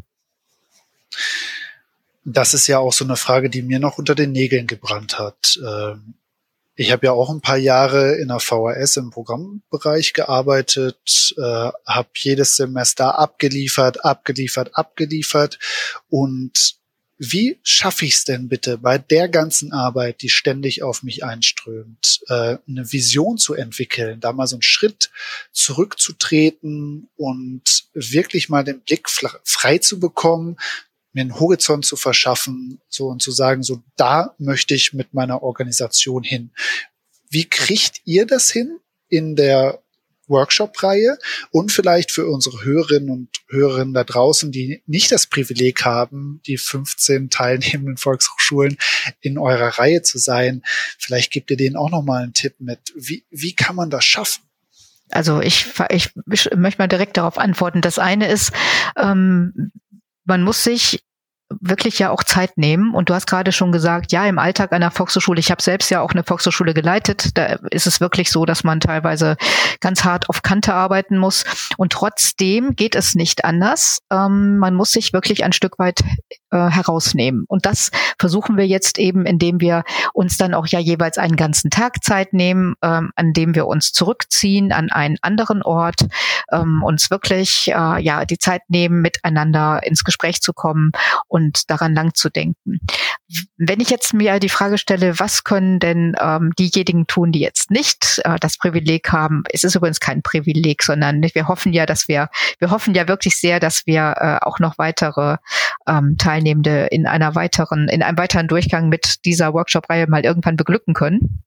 das 2.27 2.55
ist 2.55 2.67
ja 2.67 2.79
auch 2.81 2.93
so 2.93 3.05
eine 3.05 3.17
Frage, 3.17 3.49
die 3.49 3.63
mir 3.63 3.79
noch 3.79 3.99
unter 3.99 4.17
den 4.17 4.33
Nägeln 4.33 4.67
gebrannt 4.67 5.19
hat. 5.19 5.59
Ähm, 5.65 6.15
ich 6.77 6.93
habe 6.93 7.07
ja 7.07 7.13
auch 7.13 7.31
ein 7.31 7.41
paar 7.41 7.57
Jahre 7.57 8.17
in 8.17 8.29
der 8.29 8.39
VHS 8.39 8.99
im 8.99 9.11
Programmbereich 9.11 10.13
gearbeitet, 10.13 11.35
äh, 11.39 11.71
habe 11.87 12.09
jedes 12.15 12.57
Semester 12.57 13.19
abgeliefert, 13.19 14.05
abgeliefert, 14.05 14.77
abgeliefert. 14.77 15.59
Und 16.09 16.77
wie 17.19 17.59
schaffe 17.63 18.05
ich 18.05 18.13
es 18.13 18.25
denn 18.25 18.49
bitte 18.49 18.77
bei 18.77 18.99
der 18.99 19.31
ganzen 19.31 19.73
Arbeit, 19.73 20.21
die 20.21 20.29
ständig 20.29 20.83
auf 20.83 21.03
mich 21.03 21.25
einströmt, 21.25 22.21
äh, 22.29 22.59
eine 22.69 22.93
Vision 22.93 23.39
zu 23.39 23.55
entwickeln, 23.55 24.21
da 24.21 24.35
mal 24.35 24.47
so 24.47 24.57
einen 24.57 24.63
Schritt 24.63 25.11
zurückzutreten 25.53 27.09
und 27.17 27.87
wirklich 27.95 28.51
mal 28.51 28.65
den 28.65 28.81
Blick 28.81 29.09
frei 29.09 29.79
zu 29.79 29.99
bekommen, 29.99 30.59
mir 31.17 31.23
einen 31.23 31.41
Horizont 31.41 31.85
zu 31.85 31.97
verschaffen, 31.97 32.81
so 32.89 33.07
und 33.09 33.23
zu 33.23 33.33
sagen, 33.33 33.63
so 33.63 33.83
da 33.97 34.35
möchte 34.39 34.75
ich 34.75 34.93
mit 34.93 35.15
meiner 35.15 35.43
Organisation 35.43 36.23
hin. 36.23 36.53
Wie 37.29 37.47
kriegt 37.47 38.03
ihr 38.05 38.27
das 38.27 38.51
hin 38.51 38.79
in 39.09 39.35
der 39.35 39.83
Workshop-Reihe 40.29 41.19
und 41.51 41.73
vielleicht 41.73 42.11
für 42.11 42.27
unsere 42.27 42.65
Hörerinnen 42.65 43.11
und 43.11 43.29
Hörerinnen 43.49 43.95
da 43.95 44.05
draußen, 44.05 44.53
die 44.53 44.83
nicht 44.87 45.11
das 45.11 45.27
Privileg 45.27 45.85
haben, 45.85 46.41
die 46.47 46.59
15 46.59 47.31
teilnehmenden 47.31 47.97
Volkshochschulen 47.97 48.77
in 49.21 49.39
eurer 49.39 49.79
Reihe 49.79 50.03
zu 50.03 50.19
sein. 50.19 50.63
Vielleicht 50.99 51.33
gebt 51.33 51.51
ihr 51.51 51.57
denen 51.57 51.77
auch 51.77 51.91
nochmal 51.91 52.25
einen 52.25 52.35
Tipp 52.35 52.57
mit. 52.59 52.81
Wie, 52.95 53.25
wie 53.31 53.55
kann 53.55 53.77
man 53.77 53.89
das 53.91 54.05
schaffen? 54.05 54.43
Also 55.11 55.41
ich, 55.41 55.67
ich, 55.91 56.11
möchte 56.27 56.79
mal 56.79 56.89
direkt 56.89 57.17
darauf 57.17 57.39
antworten. 57.39 57.81
Das 57.81 57.99
eine 57.99 58.29
ist, 58.29 58.53
ähm, 58.97 59.71
man 60.25 60.43
muss 60.43 60.65
sich 60.65 61.06
wirklich 61.61 61.99
ja 61.99 62.11
auch 62.11 62.25
Zeit 62.25 62.59
nehmen. 62.59 62.95
Und 62.95 63.09
du 63.09 63.15
hast 63.15 63.27
gerade 63.27 63.53
schon 63.53 63.73
gesagt, 63.73 64.13
ja, 64.13 64.27
im 64.27 64.39
Alltag 64.39 64.73
einer 64.73 64.91
Volkshochschule, 64.91 65.39
ich 65.39 65.51
habe 65.51 65.63
selbst 65.63 65.91
ja 65.91 66.01
auch 66.01 66.11
eine 66.11 66.25
Volkshochschule 66.25 66.75
geleitet, 66.75 67.37
da 67.39 67.59
ist 67.71 67.87
es 67.87 68.01
wirklich 68.01 68.31
so, 68.31 68.45
dass 68.45 68.65
man 68.65 68.81
teilweise 68.81 69.37
ganz 69.81 70.05
hart 70.05 70.29
auf 70.29 70.43
Kante 70.43 70.75
arbeiten 70.75 71.19
muss. 71.19 71.45
Und 71.77 71.93
trotzdem 71.93 72.75
geht 72.75 72.95
es 72.95 73.15
nicht 73.15 73.45
anders. 73.45 73.99
Ähm, 74.11 74.59
man 74.59 74.75
muss 74.75 74.91
sich 74.91 75.13
wirklich 75.13 75.45
ein 75.45 75.53
Stück 75.53 75.79
weit 75.79 76.01
äh, 76.51 76.71
herausnehmen. 76.71 77.45
Und 77.49 77.67
das 77.67 77.91
versuchen 78.19 78.57
wir 78.57 78.67
jetzt 78.67 78.99
eben, 78.99 79.27
indem 79.27 79.61
wir 79.61 79.85
uns 80.13 80.37
dann 80.37 80.55
auch 80.55 80.67
ja 80.67 80.79
jeweils 80.79 81.19
einen 81.19 81.37
ganzen 81.37 81.71
Tag 81.71 82.03
Zeit 82.05 82.33
nehmen, 82.33 82.75
ähm, 82.83 83.11
an 83.17 83.33
dem 83.33 83.55
wir 83.55 83.67
uns 83.67 83.93
zurückziehen 83.93 84.73
an 84.73 84.91
einen 84.91 85.17
anderen 85.23 85.63
Ort, 85.63 86.07
ähm, 86.53 86.83
uns 86.85 87.11
wirklich 87.11 87.69
äh, 87.69 88.03
ja 88.03 88.25
die 88.25 88.39
Zeit 88.39 88.63
nehmen, 88.69 89.03
miteinander 89.03 89.81
ins 89.83 90.05
Gespräch 90.05 90.41
zu 90.41 90.53
kommen 90.53 90.93
und 91.29 91.71
daran 91.71 91.95
lang 91.95 92.15
zu 92.15 92.31
denken. 92.31 92.81
Wenn 93.57 93.81
ich 93.81 93.91
jetzt 93.91 94.15
mir 94.15 94.39
die 94.39 94.49
Frage 94.49 94.79
stelle, 94.79 95.19
was 95.19 95.43
können 95.43 95.81
denn 95.81 96.15
ähm, 96.21 96.53
diejenigen 96.57 97.07
tun, 97.07 97.33
die 97.33 97.41
jetzt 97.41 97.71
nicht 97.71 98.21
äh, 98.25 98.37
das 98.39 98.57
Privileg 98.57 99.11
haben? 99.11 99.43
Es 99.51 99.65
ist 99.65 99.75
übrigens 99.75 99.99
kein 99.99 100.23
Privileg, 100.23 100.83
sondern 100.83 101.23
wir 101.23 101.49
hoffen 101.49 101.73
ja, 101.73 101.87
dass 101.87 102.07
wir, 102.07 102.29
wir 102.61 102.71
hoffen 102.71 102.95
ja 102.95 103.09
wirklich 103.09 103.37
sehr, 103.37 103.59
dass 103.59 103.85
wir 103.87 104.15
äh, 104.19 104.47
auch 104.47 104.61
noch 104.61 104.79
weitere 104.79 105.39
ähm, 105.89 106.17
Teilnehmende 106.19 106.87
in 106.87 107.07
einer 107.07 107.35
weiteren, 107.35 107.89
in 107.89 108.03
einem 108.03 108.17
weiteren 108.19 108.47
Durchgang 108.47 108.89
mit 108.89 109.25
dieser 109.25 109.53
Workshop-Reihe 109.53 110.07
mal 110.07 110.25
irgendwann 110.25 110.57
beglücken 110.57 110.95
können. 110.95 111.43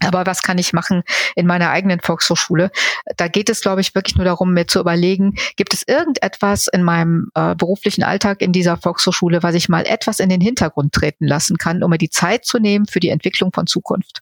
Aber 0.00 0.26
was 0.26 0.42
kann 0.42 0.58
ich 0.58 0.72
machen 0.72 1.02
in 1.36 1.46
meiner 1.46 1.70
eigenen 1.70 2.00
Volkshochschule? 2.00 2.70
Da 3.16 3.28
geht 3.28 3.48
es, 3.48 3.60
glaube 3.60 3.80
ich, 3.80 3.94
wirklich 3.94 4.16
nur 4.16 4.24
darum, 4.24 4.52
mir 4.52 4.66
zu 4.66 4.80
überlegen, 4.80 5.34
gibt 5.56 5.72
es 5.74 5.86
irgendetwas 5.86 6.66
in 6.66 6.82
meinem 6.82 7.30
äh, 7.34 7.54
beruflichen 7.54 8.02
Alltag 8.02 8.42
in 8.42 8.52
dieser 8.52 8.76
Volkshochschule, 8.76 9.42
was 9.42 9.54
ich 9.54 9.68
mal 9.68 9.86
etwas 9.86 10.20
in 10.20 10.28
den 10.28 10.40
Hintergrund 10.40 10.92
treten 10.92 11.26
lassen 11.26 11.58
kann, 11.58 11.82
um 11.82 11.90
mir 11.90 11.98
die 11.98 12.10
Zeit 12.10 12.44
zu 12.44 12.58
nehmen 12.58 12.86
für 12.86 13.00
die 13.00 13.08
Entwicklung 13.08 13.52
von 13.52 13.66
Zukunft. 13.66 14.20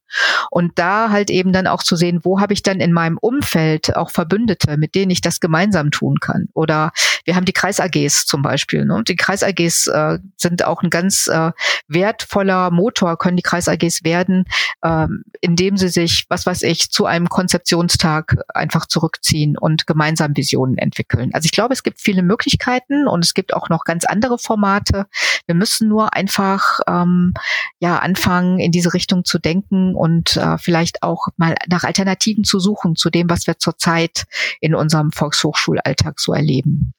Und 0.50 0.78
da 0.78 1.10
halt 1.10 1.30
eben 1.30 1.52
dann 1.52 1.66
auch 1.66 1.82
zu 1.82 1.96
sehen, 1.96 2.20
wo 2.22 2.40
habe 2.40 2.52
ich 2.52 2.62
dann 2.62 2.80
in 2.80 2.92
meinem 2.92 3.18
Umfeld 3.18 3.96
auch 3.96 4.10
Verbündete, 4.10 4.76
mit 4.76 4.94
denen 4.94 5.10
ich 5.10 5.20
das 5.20 5.40
gemeinsam 5.40 5.90
tun 5.90 6.20
kann. 6.20 6.48
Oder 6.54 6.92
wir 7.24 7.36
haben 7.36 7.44
die 7.44 7.52
Kreis-AGs 7.52 8.26
zum 8.26 8.42
Beispiel. 8.42 8.84
Ne? 8.84 8.94
Und 8.94 9.08
die 9.08 9.16
Kreis-AGs 9.16 9.86
äh, 9.86 10.18
sind 10.36 10.64
auch 10.64 10.82
ein 10.82 10.90
ganz 10.90 11.28
äh, 11.28 11.52
wertvoller 11.88 12.70
Motor, 12.70 13.16
können 13.16 13.36
die 13.36 13.42
Kreis-AGs 13.42 14.04
werden, 14.04 14.44
ähm, 14.84 15.24
in 15.40 15.56
indem 15.62 15.76
sie 15.76 15.90
sich, 15.90 16.24
was 16.28 16.44
weiß 16.44 16.62
ich, 16.62 16.90
zu 16.90 17.06
einem 17.06 17.28
Konzeptionstag 17.28 18.36
einfach 18.52 18.86
zurückziehen 18.86 19.56
und 19.56 19.86
gemeinsam 19.86 20.36
Visionen 20.36 20.76
entwickeln. 20.76 21.30
Also 21.34 21.46
ich 21.46 21.52
glaube, 21.52 21.72
es 21.72 21.84
gibt 21.84 22.00
viele 22.00 22.24
Möglichkeiten 22.24 23.06
und 23.06 23.24
es 23.24 23.32
gibt 23.32 23.54
auch 23.54 23.68
noch 23.68 23.84
ganz 23.84 24.04
andere 24.04 24.38
Formate. 24.38 25.06
Wir 25.46 25.54
müssen 25.54 25.88
nur 25.88 26.14
einfach 26.14 26.80
ähm, 26.88 27.34
ja 27.78 28.00
anfangen, 28.00 28.58
in 28.58 28.72
diese 28.72 28.92
Richtung 28.92 29.24
zu 29.24 29.38
denken 29.38 29.94
und 29.94 30.36
äh, 30.36 30.58
vielleicht 30.58 31.04
auch 31.04 31.28
mal 31.36 31.54
nach 31.68 31.84
Alternativen 31.84 32.42
zu 32.42 32.58
suchen 32.58 32.96
zu 32.96 33.08
dem, 33.08 33.30
was 33.30 33.46
wir 33.46 33.56
zurzeit 33.58 34.24
in 34.60 34.74
unserem 34.74 35.12
Volkshochschulalltag 35.12 36.18
so 36.18 36.32
erleben. 36.32 36.92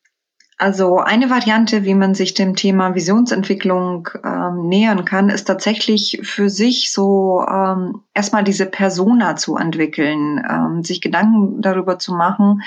Also 0.57 0.99
eine 0.99 1.29
Variante, 1.29 1.83
wie 1.83 1.95
man 1.95 2.13
sich 2.13 2.35
dem 2.35 2.55
Thema 2.55 2.93
Visionsentwicklung 2.93 4.09
ähm, 4.23 4.67
nähern 4.67 5.03
kann, 5.03 5.29
ist 5.29 5.45
tatsächlich 5.45 6.19
für 6.23 6.49
sich 6.49 6.91
so 6.91 7.43
ähm, 7.49 8.01
erstmal 8.13 8.43
diese 8.43 8.67
Persona 8.67 9.35
zu 9.35 9.57
entwickeln, 9.57 10.45
ähm, 10.47 10.83
sich 10.83 11.01
Gedanken 11.01 11.61
darüber 11.61 11.97
zu 11.97 12.13
machen, 12.13 12.61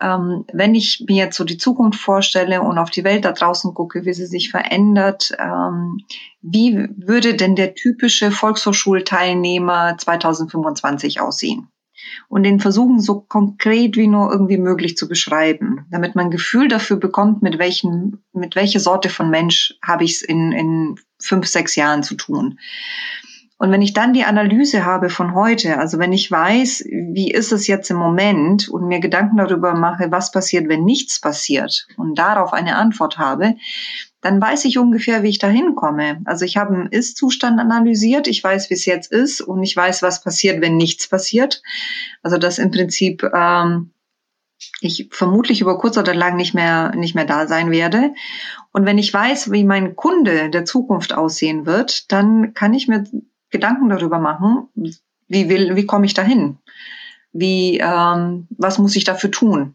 ähm, 0.00 0.44
wenn 0.52 0.74
ich 0.74 1.04
mir 1.08 1.16
jetzt 1.16 1.36
so 1.36 1.44
die 1.44 1.56
Zukunft 1.56 2.00
vorstelle 2.00 2.60
und 2.62 2.78
auf 2.78 2.90
die 2.90 3.04
Welt 3.04 3.24
da 3.24 3.32
draußen 3.32 3.72
gucke, 3.72 4.04
wie 4.04 4.12
sie 4.12 4.26
sich 4.26 4.50
verändert, 4.50 5.32
ähm, 5.38 6.00
wie 6.42 6.88
würde 6.96 7.34
denn 7.34 7.56
der 7.56 7.74
typische 7.74 8.30
Volkshochschulteilnehmer 8.30 9.96
2025 9.96 11.20
aussehen? 11.20 11.68
Und 12.28 12.42
den 12.42 12.60
versuchen 12.60 13.00
so 13.00 13.20
konkret 13.20 13.96
wie 13.96 14.06
nur 14.06 14.30
irgendwie 14.30 14.58
möglich 14.58 14.96
zu 14.96 15.08
beschreiben, 15.08 15.86
damit 15.90 16.14
man 16.14 16.26
ein 16.26 16.30
Gefühl 16.30 16.68
dafür 16.68 16.96
bekommt, 16.96 17.42
mit 17.42 17.58
welchen, 17.58 18.24
mit 18.32 18.56
welcher 18.56 18.80
Sorte 18.80 19.08
von 19.08 19.30
Mensch 19.30 19.74
habe 19.82 20.04
ich 20.04 20.12
es 20.12 20.22
in, 20.22 20.52
in 20.52 20.94
fünf, 21.20 21.46
sechs 21.46 21.76
Jahren 21.76 22.02
zu 22.02 22.14
tun. 22.14 22.58
Und 23.56 23.70
wenn 23.70 23.82
ich 23.82 23.92
dann 23.92 24.12
die 24.12 24.24
Analyse 24.24 24.84
habe 24.84 25.08
von 25.08 25.34
heute, 25.34 25.78
also 25.78 25.98
wenn 25.98 26.12
ich 26.12 26.30
weiß, 26.30 26.84
wie 27.12 27.30
ist 27.30 27.52
es 27.52 27.66
jetzt 27.66 27.88
im 27.90 27.96
Moment 27.96 28.68
und 28.68 28.88
mir 28.88 28.98
Gedanken 28.98 29.36
darüber 29.36 29.74
mache, 29.74 30.10
was 30.10 30.32
passiert, 30.32 30.68
wenn 30.68 30.84
nichts 30.84 31.20
passiert 31.20 31.86
und 31.96 32.18
darauf 32.18 32.52
eine 32.52 32.76
Antwort 32.76 33.16
habe, 33.16 33.54
dann 34.24 34.40
weiß 34.40 34.64
ich 34.64 34.78
ungefähr, 34.78 35.22
wie 35.22 35.28
ich 35.28 35.38
da 35.38 35.48
hinkomme. 35.48 36.22
Also 36.24 36.46
ich 36.46 36.56
habe 36.56 36.74
einen 36.74 36.86
Ist-Zustand 36.86 37.60
analysiert, 37.60 38.26
ich 38.26 38.42
weiß, 38.42 38.70
wie 38.70 38.74
es 38.74 38.86
jetzt 38.86 39.12
ist 39.12 39.42
und 39.42 39.62
ich 39.62 39.76
weiß, 39.76 40.00
was 40.00 40.22
passiert, 40.22 40.62
wenn 40.62 40.78
nichts 40.78 41.08
passiert. 41.08 41.62
Also 42.22 42.38
das 42.38 42.58
im 42.58 42.70
Prinzip 42.70 43.22
ähm, 43.34 43.90
ich 44.80 45.08
vermutlich 45.10 45.60
über 45.60 45.76
kurz 45.76 45.98
oder 45.98 46.14
lang 46.14 46.36
nicht 46.36 46.54
mehr 46.54 46.94
nicht 46.96 47.14
mehr 47.14 47.26
da 47.26 47.46
sein 47.46 47.70
werde. 47.70 48.14
Und 48.72 48.86
wenn 48.86 48.96
ich 48.96 49.12
weiß, 49.12 49.52
wie 49.52 49.62
mein 49.62 49.94
Kunde 49.94 50.48
der 50.48 50.64
Zukunft 50.64 51.12
aussehen 51.12 51.66
wird, 51.66 52.10
dann 52.10 52.54
kann 52.54 52.72
ich 52.72 52.88
mir 52.88 53.04
Gedanken 53.50 53.90
darüber 53.90 54.18
machen, 54.18 54.68
wie 55.28 55.50
will, 55.50 55.76
wie 55.76 55.84
komme 55.84 56.06
ich 56.06 56.14
dahin? 56.14 56.56
Wie, 57.34 57.78
ähm, 57.78 58.46
was 58.56 58.78
muss 58.78 58.96
ich 58.96 59.04
dafür 59.04 59.30
tun? 59.30 59.74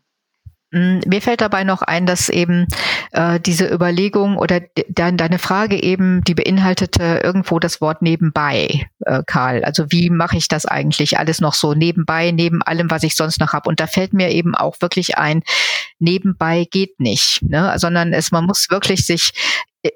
Mm, 0.71 0.99
mir 1.07 1.21
fällt 1.21 1.41
dabei 1.41 1.63
noch 1.63 1.81
ein, 1.81 2.05
dass 2.05 2.29
eben 2.29 2.67
äh, 3.11 3.39
diese 3.39 3.67
Überlegung 3.67 4.37
oder 4.37 4.59
de 4.59 4.85
deine 4.89 5.39
Frage 5.39 5.81
eben, 5.81 6.23
die 6.23 6.35
beinhaltete 6.35 7.21
irgendwo 7.23 7.59
das 7.59 7.81
Wort 7.81 8.01
nebenbei, 8.01 8.87
äh, 9.05 9.23
Karl. 9.25 9.63
Also 9.63 9.85
wie 9.89 10.09
mache 10.09 10.37
ich 10.37 10.47
das 10.47 10.65
eigentlich 10.65 11.17
alles 11.17 11.41
noch 11.41 11.55
so 11.55 11.73
nebenbei, 11.73 12.31
neben 12.31 12.61
allem, 12.61 12.91
was 12.91 13.03
ich 13.03 13.15
sonst 13.15 13.39
noch 13.39 13.53
habe? 13.53 13.67
Und 13.69 13.79
da 13.79 13.87
fällt 13.87 14.13
mir 14.13 14.29
eben 14.29 14.53
auch 14.55 14.75
wirklich 14.79 15.17
ein, 15.17 15.41
nebenbei 15.97 16.67
geht 16.69 16.99
nicht, 16.99 17.41
ne? 17.41 17.73
sondern 17.77 18.13
es, 18.13 18.31
man 18.31 18.45
muss 18.45 18.69
wirklich 18.69 19.05
sich 19.05 19.31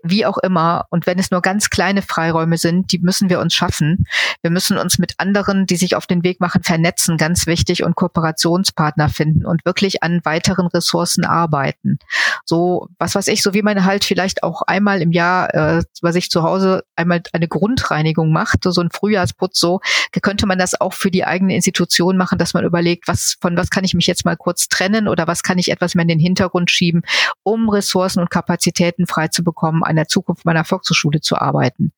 wie 0.04 0.26
auch 0.26 0.38
immer, 0.38 0.86
und 0.90 1.06
wenn 1.06 1.20
es 1.20 1.30
nur 1.30 1.42
ganz 1.42 1.70
kleine 1.70 2.02
Freiräume 2.02 2.58
sind, 2.58 2.92
die 2.92 3.00
müssen 3.00 3.30
wir 3.30 3.40
uns 3.40 3.54
schaffen. 3.54 4.06
Wir 4.42 4.50
müssen 4.50 4.78
uns 4.78 4.98
mit 4.98 5.16
anderen, 5.18 5.66
die 5.66 5.76
sich 5.76 5.96
auf 5.96 6.08
den 6.08 6.24
Weg 6.24 6.40
machen, 6.40 6.64
vernetzen, 6.64 7.18
ganz 7.18 7.48
wichtig, 7.48 7.84
und 7.84 7.96
Kooperationspartner 7.96 9.10
finden 9.10 9.46
und 9.46 9.66
wirklich 9.66 10.02
an 10.02 10.22
weiteren 10.24 10.68
Ressourcen 10.68 11.26
arbeiten. 11.26 12.00
So, 12.46 12.88
was 12.98 13.16
weiß 13.16 13.28
ich, 13.28 13.44
so 13.44 13.54
wie 13.54 13.62
man 13.62 13.84
halt 13.84 14.06
vielleicht 14.06 14.44
auch 14.44 14.62
einmal 14.62 15.02
im 15.02 15.12
Jahr 15.12 15.54
äh, 15.54 15.84
bei 16.02 16.14
sich 16.14 16.30
zu 16.30 16.44
Hause 16.44 16.86
einmal 16.96 17.22
eine 17.34 17.50
Grundreinigung 17.50 18.32
macht, 18.32 18.64
so 18.64 18.82
ein 18.82 18.90
Frühjahrsputz, 18.92 19.60
so 19.60 19.82
könnte 20.22 20.46
man 20.46 20.58
das 20.58 20.80
auch 20.80 20.94
für 20.94 21.12
die 21.12 21.26
eigene 21.26 21.56
Institution 21.56 22.16
machen, 22.16 22.38
dass 22.38 22.54
man 22.54 22.64
überlegt, 22.64 23.08
was 23.08 23.36
von 23.42 23.58
was 23.58 23.70
kann 23.70 23.84
ich 23.84 23.94
mich 23.94 24.08
jetzt 24.08 24.24
mal 24.24 24.38
kurz 24.38 24.70
trennen 24.70 25.08
oder 25.10 25.28
was 25.28 25.44
kann 25.44 25.58
ich 25.58 25.72
etwas 25.72 25.96
mehr 25.96 26.04
in 26.04 26.08
den 26.08 26.20
Hintergrund 26.20 26.72
schieben, 26.72 27.02
um 27.44 27.68
Ressourcen 27.68 28.22
und 28.22 28.30
Kapazitäten 28.30 29.08
frei 29.08 29.28
zu 29.28 29.44
bekommen 29.44 29.73
Form 29.74 29.84
einer 29.84 30.08
Zukunft 30.08 30.46
meiner 30.46 30.64
Volkshochschule 30.64 31.22
zu 31.22 31.36
arbeiten. 31.38 31.92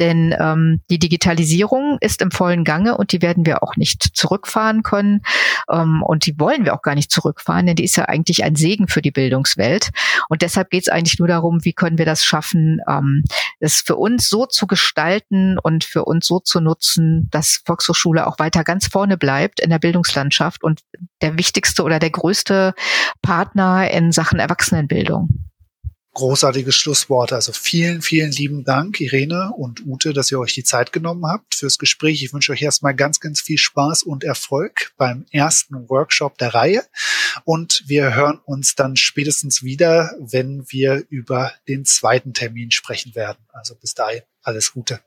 Denn 0.00 0.34
ähm, 0.38 0.80
die 0.90 0.98
Digitalisierung 0.98 1.98
ist 2.00 2.20
im 2.20 2.30
vollen 2.30 2.64
Gange 2.64 2.96
und 2.96 3.12
die 3.12 3.22
werden 3.22 3.46
wir 3.46 3.62
auch 3.62 3.76
nicht 3.76 4.02
zurückfahren 4.14 4.82
können. 4.82 5.22
Ähm, 5.70 6.02
und 6.02 6.26
die 6.26 6.38
wollen 6.38 6.64
wir 6.64 6.74
auch 6.74 6.82
gar 6.82 6.94
nicht 6.94 7.10
zurückfahren, 7.10 7.66
denn 7.66 7.76
die 7.76 7.84
ist 7.84 7.96
ja 7.96 8.06
eigentlich 8.06 8.42
ein 8.44 8.56
Segen 8.56 8.88
für 8.88 9.02
die 9.02 9.12
Bildungswelt. 9.12 9.90
Und 10.28 10.42
deshalb 10.42 10.70
geht 10.70 10.82
es 10.82 10.88
eigentlich 10.88 11.18
nur 11.18 11.28
darum, 11.28 11.64
wie 11.64 11.72
können 11.72 11.98
wir 11.98 12.06
das 12.06 12.24
schaffen, 12.24 12.80
ähm, 12.88 13.22
es 13.60 13.82
für 13.86 13.96
uns 13.96 14.28
so 14.28 14.46
zu 14.46 14.66
gestalten 14.66 15.58
und 15.58 15.84
für 15.84 16.04
uns 16.04 16.26
so 16.26 16.40
zu 16.40 16.60
nutzen, 16.60 17.28
dass 17.30 17.62
Volkshochschule 17.64 18.26
auch 18.26 18.38
weiter 18.38 18.64
ganz 18.64 18.88
vorne 18.88 19.16
bleibt 19.16 19.60
in 19.60 19.70
der 19.70 19.78
Bildungslandschaft 19.78 20.64
und 20.64 20.80
der 21.22 21.38
wichtigste 21.38 21.84
oder 21.84 21.98
der 21.98 22.10
größte 22.10 22.74
Partner 23.22 23.90
in 23.90 24.10
Sachen 24.12 24.40
Erwachsenenbildung 24.40 25.44
großartiges 26.14 26.74
Schlusswort. 26.74 27.32
Also 27.32 27.52
vielen, 27.52 28.00
vielen 28.02 28.30
lieben 28.32 28.64
Dank, 28.64 29.00
Irene 29.00 29.52
und 29.56 29.84
Ute, 29.86 30.12
dass 30.12 30.30
ihr 30.30 30.38
euch 30.38 30.54
die 30.54 30.64
Zeit 30.64 30.92
genommen 30.92 31.26
habt 31.26 31.54
fürs 31.54 31.78
Gespräch. 31.78 32.22
Ich 32.22 32.32
wünsche 32.32 32.52
euch 32.52 32.62
erstmal 32.62 32.94
ganz, 32.94 33.20
ganz 33.20 33.40
viel 33.40 33.58
Spaß 33.58 34.04
und 34.04 34.24
Erfolg 34.24 34.92
beim 34.96 35.26
ersten 35.30 35.88
Workshop 35.88 36.38
der 36.38 36.54
Reihe. 36.54 36.84
Und 37.44 37.82
wir 37.86 38.14
hören 38.14 38.40
uns 38.44 38.74
dann 38.74 38.96
spätestens 38.96 39.62
wieder, 39.62 40.14
wenn 40.18 40.64
wir 40.68 41.04
über 41.08 41.52
den 41.68 41.84
zweiten 41.84 42.32
Termin 42.32 42.70
sprechen 42.70 43.14
werden. 43.14 43.44
Also 43.52 43.74
bis 43.74 43.94
dahin 43.94 44.22
alles 44.42 44.72
Gute. 44.72 45.00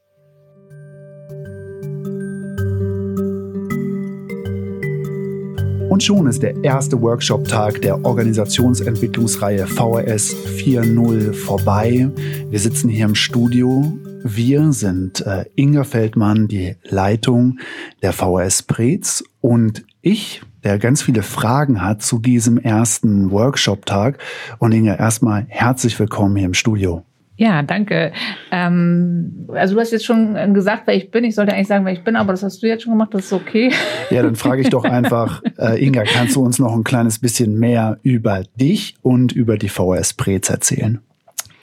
Und 5.97 6.03
schon 6.03 6.27
ist 6.27 6.43
der 6.43 6.63
erste 6.63 7.01
Workshop-Tag 7.01 7.81
der 7.81 8.05
Organisationsentwicklungsreihe 8.05 9.65
VRS 9.65 10.35
4.0 10.35 11.33
vorbei. 11.33 12.11
Wir 12.51 12.59
sitzen 12.59 12.87
hier 12.87 13.05
im 13.05 13.15
Studio. 13.15 13.97
Wir 14.23 14.73
sind 14.73 15.25
äh, 15.25 15.45
Inga 15.55 15.83
Feldmann, 15.85 16.47
die 16.47 16.75
Leitung 16.83 17.57
der 18.03 18.13
VRS 18.13 18.61
Preetz 18.61 19.23
und 19.41 19.85
ich, 20.03 20.43
der 20.63 20.77
ganz 20.77 21.01
viele 21.01 21.23
Fragen 21.23 21.81
hat 21.81 22.03
zu 22.03 22.19
diesem 22.19 22.59
ersten 22.59 23.31
Workshop-Tag. 23.31 24.19
Und 24.59 24.73
Inga, 24.73 24.93
erstmal 24.97 25.47
herzlich 25.47 25.97
willkommen 25.97 26.35
hier 26.35 26.45
im 26.45 26.53
Studio. 26.53 27.05
Ja, 27.37 27.61
danke. 27.61 28.11
Ähm, 28.51 29.47
also 29.53 29.75
du 29.75 29.79
hast 29.79 29.91
jetzt 29.91 30.05
schon 30.05 30.53
gesagt, 30.55 30.83
wer 30.85 30.95
ich 30.95 31.11
bin. 31.11 31.23
Ich 31.23 31.35
sollte 31.35 31.53
eigentlich 31.53 31.67
sagen, 31.67 31.85
wer 31.85 31.93
ich 31.93 32.03
bin, 32.03 32.15
aber 32.15 32.33
das 32.33 32.41
hast 32.41 32.61
du 32.63 32.67
jetzt 32.67 32.83
schon 32.83 32.93
gemacht, 32.93 33.13
das 33.13 33.25
ist 33.25 33.33
okay. 33.33 33.71
Ja, 34.09 34.23
dann 34.23 34.35
frage 34.35 34.61
ich 34.61 34.69
doch 34.69 34.83
einfach, 34.85 35.43
äh, 35.59 35.83
Inga, 35.85 36.03
kannst 36.03 36.35
du 36.35 36.43
uns 36.43 36.57
noch 36.57 36.73
ein 36.73 36.83
kleines 36.83 37.19
bisschen 37.19 37.59
mehr 37.59 37.99
über 38.01 38.43
dich 38.59 38.95
und 39.03 39.31
über 39.31 39.57
die 39.57 39.69
VHS 39.69 40.15
Prez 40.15 40.49
erzählen? 40.49 40.99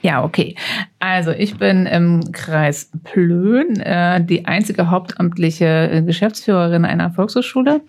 Ja, 0.01 0.23
okay. 0.23 0.55
Also 0.99 1.31
ich 1.31 1.57
bin 1.57 1.87
im 1.87 2.31
Kreis 2.31 2.91
Plön 3.03 3.79
äh, 3.79 4.23
die 4.23 4.45
einzige 4.45 4.91
hauptamtliche 4.91 6.03
Geschäftsführerin 6.05 6.85
einer 6.85 7.09
Volkshochschule. 7.09 7.81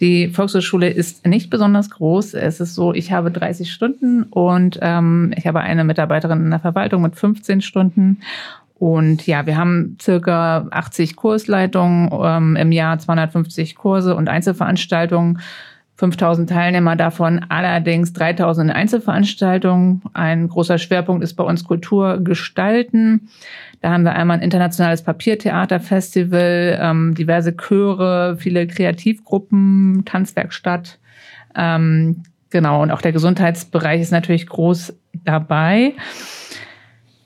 Die 0.00 0.28
Volkshochschule 0.28 0.90
ist 0.90 1.26
nicht 1.26 1.48
besonders 1.48 1.90
groß. 1.90 2.34
Es 2.34 2.60
ist 2.60 2.74
so, 2.74 2.92
ich 2.92 3.12
habe 3.12 3.30
30 3.30 3.72
Stunden 3.72 4.24
und 4.24 4.78
ähm, 4.82 5.32
ich 5.36 5.46
habe 5.46 5.60
eine 5.60 5.84
Mitarbeiterin 5.84 6.40
in 6.40 6.50
der 6.50 6.60
Verwaltung 6.60 7.02
mit 7.02 7.16
15 7.16 7.62
Stunden. 7.62 8.20
Und 8.78 9.26
ja, 9.26 9.46
wir 9.46 9.56
haben 9.56 9.96
circa 10.00 10.66
80 10.70 11.16
Kursleitungen 11.16 12.10
ähm, 12.12 12.56
im 12.56 12.72
Jahr, 12.72 12.98
250 12.98 13.74
Kurse 13.74 14.14
und 14.14 14.28
Einzelveranstaltungen. 14.28 15.40
5000 15.96 16.50
Teilnehmer 16.50 16.94
davon, 16.94 17.46
allerdings 17.48 18.12
3000 18.12 18.70
Einzelveranstaltungen. 18.70 20.02
Ein 20.12 20.48
großer 20.48 20.76
Schwerpunkt 20.76 21.24
ist 21.24 21.34
bei 21.34 21.44
uns 21.44 21.64
Kultur 21.64 22.18
gestalten. 22.22 23.28
Da 23.80 23.92
haben 23.92 24.04
wir 24.04 24.14
einmal 24.14 24.36
ein 24.38 24.42
internationales 24.42 25.02
Papiertheaterfestival, 25.02 26.78
ähm, 26.80 27.14
diverse 27.14 27.56
Chöre, 27.56 28.36
viele 28.38 28.66
Kreativgruppen, 28.66 30.02
Tanzwerkstatt. 30.04 30.98
Ähm, 31.54 32.22
genau, 32.50 32.82
und 32.82 32.90
auch 32.90 33.00
der 33.00 33.12
Gesundheitsbereich 33.12 34.02
ist 34.02 34.12
natürlich 34.12 34.46
groß 34.46 34.94
dabei. 35.24 35.94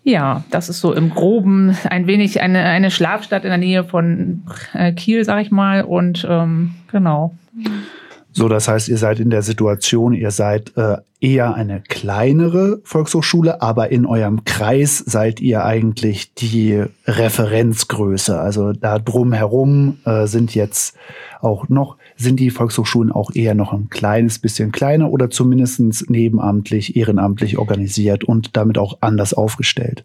Ja, 0.04 0.44
das 0.50 0.68
ist 0.68 0.80
so 0.80 0.94
im 0.94 1.10
Groben 1.10 1.76
ein 1.88 2.06
wenig 2.06 2.40
eine, 2.40 2.60
eine 2.60 2.90
Schlafstadt 2.92 3.44
in 3.44 3.50
der 3.50 3.58
Nähe 3.58 3.84
von 3.84 4.44
äh, 4.74 4.92
Kiel, 4.92 5.24
sag 5.24 5.42
ich 5.42 5.50
mal. 5.50 5.82
Und 5.82 6.26
ähm, 6.28 6.74
genau. 6.90 7.34
So, 8.32 8.48
das 8.48 8.68
heißt, 8.68 8.88
ihr 8.88 8.96
seid 8.96 9.18
in 9.18 9.30
der 9.30 9.42
Situation, 9.42 10.12
ihr 10.12 10.30
seid 10.30 10.76
äh, 10.76 10.98
eher 11.20 11.54
eine 11.54 11.80
kleinere 11.80 12.80
Volkshochschule, 12.84 13.60
aber 13.60 13.90
in 13.90 14.06
eurem 14.06 14.44
Kreis 14.44 14.98
seid 14.98 15.40
ihr 15.40 15.64
eigentlich 15.64 16.34
die 16.34 16.84
Referenzgröße. 17.06 18.38
Also 18.38 18.72
da 18.72 18.98
drumherum 18.98 19.98
äh, 20.04 20.26
sind 20.26 20.54
jetzt 20.54 20.96
auch 21.40 21.68
noch, 21.68 21.96
sind 22.16 22.38
die 22.38 22.50
Volkshochschulen 22.50 23.10
auch 23.10 23.32
eher 23.34 23.54
noch 23.54 23.72
ein 23.72 23.88
kleines 23.90 24.38
bisschen 24.38 24.70
kleiner 24.70 25.10
oder 25.10 25.30
zumindest 25.30 26.08
nebenamtlich, 26.08 26.96
ehrenamtlich 26.96 27.58
organisiert 27.58 28.22
und 28.22 28.56
damit 28.56 28.78
auch 28.78 28.98
anders 29.00 29.34
aufgestellt. 29.34 30.04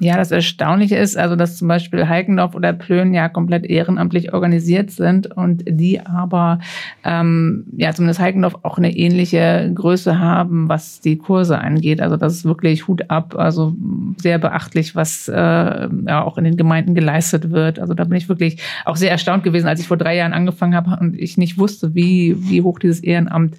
Ja, 0.00 0.16
das 0.16 0.30
Erstaunliche 0.30 0.96
ist, 0.96 1.16
also 1.16 1.34
dass 1.34 1.56
zum 1.56 1.66
Beispiel 1.66 2.08
Heikendorf 2.08 2.54
oder 2.54 2.72
Plön 2.72 3.14
ja 3.14 3.28
komplett 3.28 3.66
ehrenamtlich 3.66 4.32
organisiert 4.32 4.92
sind 4.92 5.26
und 5.26 5.64
die 5.66 6.00
aber, 6.00 6.60
ähm, 7.04 7.64
ja, 7.76 7.92
zumindest 7.92 8.20
Heikendorf 8.20 8.54
auch 8.62 8.78
eine 8.78 8.96
ähnliche 8.96 9.70
Größe 9.74 10.20
haben, 10.20 10.68
was 10.68 11.00
die 11.00 11.18
Kurse 11.18 11.58
angeht. 11.58 12.00
Also 12.00 12.16
das 12.16 12.34
ist 12.34 12.44
wirklich 12.44 12.86
Hut 12.86 13.10
ab, 13.10 13.34
also 13.36 13.74
sehr 14.18 14.38
beachtlich, 14.38 14.94
was 14.94 15.26
äh, 15.26 15.34
ja 15.34 16.22
auch 16.22 16.38
in 16.38 16.44
den 16.44 16.56
Gemeinden 16.56 16.94
geleistet 16.94 17.50
wird. 17.50 17.80
Also 17.80 17.94
da 17.94 18.04
bin 18.04 18.16
ich 18.16 18.28
wirklich 18.28 18.62
auch 18.84 18.96
sehr 18.96 19.10
erstaunt 19.10 19.42
gewesen, 19.42 19.66
als 19.66 19.80
ich 19.80 19.88
vor 19.88 19.96
drei 19.96 20.16
Jahren 20.16 20.32
angefangen 20.32 20.76
habe 20.76 20.96
und 21.00 21.18
ich 21.18 21.38
nicht 21.38 21.58
wusste, 21.58 21.96
wie, 21.96 22.36
wie 22.38 22.62
hoch 22.62 22.78
dieses 22.78 23.00
Ehrenamt 23.00 23.56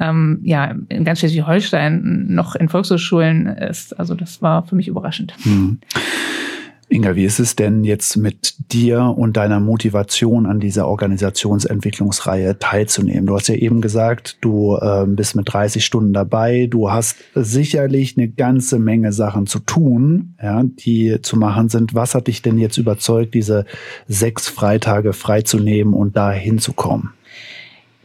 ähm, 0.00 0.40
ja 0.42 0.74
in 0.90 1.04
ganz 1.04 1.20
Schleswig-Holstein 1.20 2.26
noch 2.28 2.56
in 2.56 2.68
Volkshochschulen 2.68 3.46
ist. 3.46 3.98
Also 3.98 4.14
das 4.14 4.42
war 4.42 4.66
für 4.66 4.76
mich 4.76 4.88
überraschend. 4.88 5.32
Inga, 6.90 7.16
wie 7.16 7.24
ist 7.24 7.38
es 7.38 7.54
denn 7.54 7.84
jetzt 7.84 8.16
mit 8.16 8.72
dir 8.72 9.14
und 9.14 9.36
deiner 9.36 9.60
Motivation 9.60 10.46
an 10.46 10.58
dieser 10.58 10.88
Organisationsentwicklungsreihe 10.88 12.58
teilzunehmen? 12.58 13.26
Du 13.26 13.34
hast 13.34 13.48
ja 13.48 13.56
eben 13.56 13.82
gesagt, 13.82 14.38
du 14.40 14.74
äh, 14.76 15.04
bist 15.06 15.36
mit 15.36 15.52
30 15.52 15.84
Stunden 15.84 16.14
dabei. 16.14 16.66
Du 16.66 16.90
hast 16.90 17.16
sicherlich 17.34 18.16
eine 18.16 18.28
ganze 18.28 18.78
Menge 18.78 19.12
Sachen 19.12 19.46
zu 19.46 19.58
tun, 19.58 20.34
ja, 20.42 20.62
die 20.62 21.20
zu 21.20 21.36
machen 21.36 21.68
sind. 21.68 21.94
Was 21.94 22.14
hat 22.14 22.26
dich 22.26 22.40
denn 22.40 22.56
jetzt 22.56 22.78
überzeugt, 22.78 23.34
diese 23.34 23.66
sechs 24.06 24.48
Freitage 24.48 25.12
freizunehmen 25.12 25.92
und 25.92 26.16
da 26.16 26.32
hinzukommen? 26.32 27.10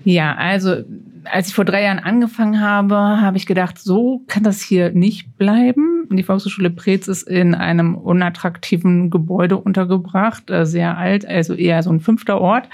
Ja, 0.03 0.35
also 0.35 0.83
als 1.25 1.47
ich 1.47 1.55
vor 1.55 1.65
drei 1.65 1.83
Jahren 1.83 1.99
angefangen 1.99 2.59
habe, 2.59 2.95
habe 2.95 3.37
ich 3.37 3.45
gedacht, 3.45 3.79
so 3.79 4.23
kann 4.27 4.43
das 4.43 4.61
hier 4.61 4.91
nicht 4.91 5.37
bleiben. 5.37 6.07
Die 6.11 6.23
Volkshochschule 6.23 6.69
Preetz 6.69 7.07
ist 7.07 7.23
in 7.23 7.55
einem 7.55 7.95
unattraktiven 7.95 9.09
Gebäude 9.09 9.57
untergebracht, 9.57 10.49
äh, 10.49 10.65
sehr 10.65 10.97
alt, 10.97 11.25
also 11.25 11.53
eher 11.53 11.81
so 11.83 11.91
ein 11.91 12.01
fünfter 12.01 12.39
Ort. 12.39 12.67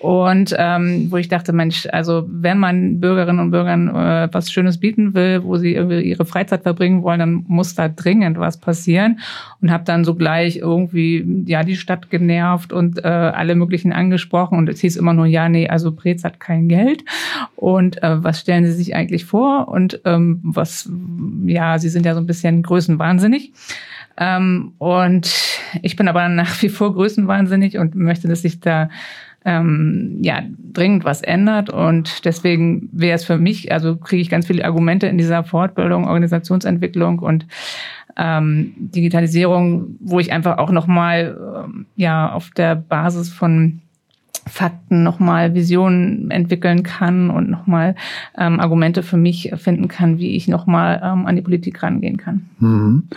Und 0.00 0.54
ähm, 0.58 1.08
wo 1.10 1.18
ich 1.18 1.28
dachte, 1.28 1.52
Mensch, 1.52 1.86
also 1.92 2.26
wenn 2.26 2.58
man 2.58 3.00
Bürgerinnen 3.00 3.38
und 3.38 3.50
Bürgern 3.50 3.88
äh, 3.88 4.28
was 4.32 4.50
Schönes 4.50 4.78
bieten 4.78 5.12
will, 5.12 5.44
wo 5.44 5.58
sie 5.58 5.74
irgendwie 5.74 6.00
ihre 6.00 6.24
Freizeit 6.24 6.62
verbringen 6.62 7.02
wollen, 7.02 7.18
dann 7.18 7.44
muss 7.48 7.74
da 7.74 7.88
dringend 7.88 8.38
was 8.38 8.56
passieren. 8.56 9.20
Und 9.60 9.70
habe 9.70 9.84
dann 9.84 10.06
sogleich 10.06 10.56
irgendwie 10.56 11.44
ja 11.46 11.64
die 11.64 11.76
Stadt 11.76 12.08
genervt 12.08 12.72
und 12.72 13.04
äh, 13.04 13.08
alle 13.08 13.54
möglichen 13.54 13.92
angesprochen. 13.92 14.56
Und 14.56 14.70
es 14.70 14.80
hieß 14.80 14.96
immer 14.96 15.12
nur, 15.12 15.26
ja, 15.26 15.50
nee, 15.50 15.68
also 15.68 15.92
Brez 15.92 16.24
hat 16.24 16.40
kein 16.40 16.68
Geld. 16.68 17.04
Und 17.56 18.02
äh, 18.02 18.24
was 18.24 18.40
stellen 18.40 18.64
Sie 18.64 18.72
sich 18.72 18.94
eigentlich 18.94 19.26
vor? 19.26 19.68
Und 19.68 20.00
ähm, 20.06 20.40
was, 20.42 20.90
ja, 21.44 21.78
Sie 21.78 21.90
sind 21.90 22.06
ja 22.06 22.14
so 22.14 22.20
ein 22.20 22.26
bisschen 22.26 22.62
größenwahnsinnig. 22.62 23.52
Ähm, 24.16 24.72
und 24.78 25.30
ich 25.82 25.96
bin 25.96 26.08
aber 26.08 26.28
nach 26.28 26.62
wie 26.62 26.70
vor 26.70 26.94
größenwahnsinnig 26.94 27.76
und 27.76 27.94
möchte, 27.94 28.28
dass 28.28 28.42
sich 28.42 28.60
da 28.60 28.88
ähm, 29.44 30.18
ja 30.22 30.42
dringend 30.72 31.04
was 31.04 31.22
ändert. 31.22 31.70
Und 31.70 32.24
deswegen 32.24 32.88
wäre 32.92 33.14
es 33.14 33.24
für 33.24 33.38
mich, 33.38 33.72
also 33.72 33.96
kriege 33.96 34.22
ich 34.22 34.30
ganz 34.30 34.46
viele 34.46 34.64
Argumente 34.64 35.06
in 35.06 35.18
dieser 35.18 35.44
Fortbildung, 35.44 36.06
Organisationsentwicklung 36.06 37.18
und 37.20 37.46
ähm, 38.16 38.72
Digitalisierung, 38.76 39.96
wo 40.00 40.20
ich 40.20 40.32
einfach 40.32 40.58
auch 40.58 40.70
nochmal 40.70 41.38
ähm, 41.64 41.86
ja 41.96 42.32
auf 42.32 42.50
der 42.50 42.74
Basis 42.74 43.30
von 43.32 43.80
Fakten 44.46 45.02
nochmal 45.02 45.54
Visionen 45.54 46.30
entwickeln 46.30 46.82
kann 46.82 47.30
und 47.30 47.50
nochmal 47.50 47.94
ähm, 48.36 48.58
Argumente 48.58 49.02
für 49.02 49.16
mich 49.16 49.52
finden 49.56 49.86
kann, 49.86 50.18
wie 50.18 50.34
ich 50.34 50.48
nochmal 50.48 51.00
ähm, 51.04 51.26
an 51.26 51.36
die 51.36 51.42
Politik 51.42 51.82
rangehen 51.82 52.16
kann. 52.16 52.46
Mhm. 52.58 53.08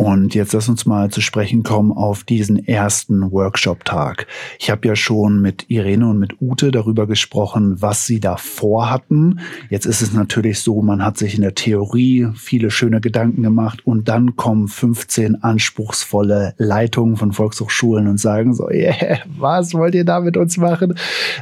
Und 0.00 0.34
jetzt 0.34 0.54
lass 0.54 0.66
uns 0.66 0.86
mal 0.86 1.10
zu 1.10 1.20
sprechen 1.20 1.62
kommen 1.62 1.92
auf 1.92 2.24
diesen 2.24 2.66
ersten 2.66 3.32
Workshop-Tag. 3.32 4.26
Ich 4.58 4.70
habe 4.70 4.88
ja 4.88 4.96
schon 4.96 5.42
mit 5.42 5.66
Irene 5.68 6.08
und 6.08 6.18
mit 6.18 6.40
Ute 6.40 6.70
darüber 6.70 7.06
gesprochen, 7.06 7.82
was 7.82 8.06
sie 8.06 8.18
da 8.18 8.38
vorhatten. 8.38 9.40
Jetzt 9.68 9.84
ist 9.84 10.00
es 10.00 10.14
natürlich 10.14 10.60
so, 10.60 10.80
man 10.80 11.04
hat 11.04 11.18
sich 11.18 11.34
in 11.34 11.42
der 11.42 11.54
Theorie 11.54 12.28
viele 12.34 12.70
schöne 12.70 13.02
Gedanken 13.02 13.42
gemacht 13.42 13.86
und 13.86 14.08
dann 14.08 14.36
kommen 14.36 14.68
15 14.68 15.42
anspruchsvolle 15.42 16.54
Leitungen 16.56 17.18
von 17.18 17.32
Volkshochschulen 17.32 18.08
und 18.08 18.18
sagen 18.18 18.54
so, 18.54 18.70
yeah, 18.70 19.18
was 19.38 19.74
wollt 19.74 19.94
ihr 19.94 20.06
da 20.06 20.20
mit 20.20 20.38
uns 20.38 20.56
machen? 20.56 20.94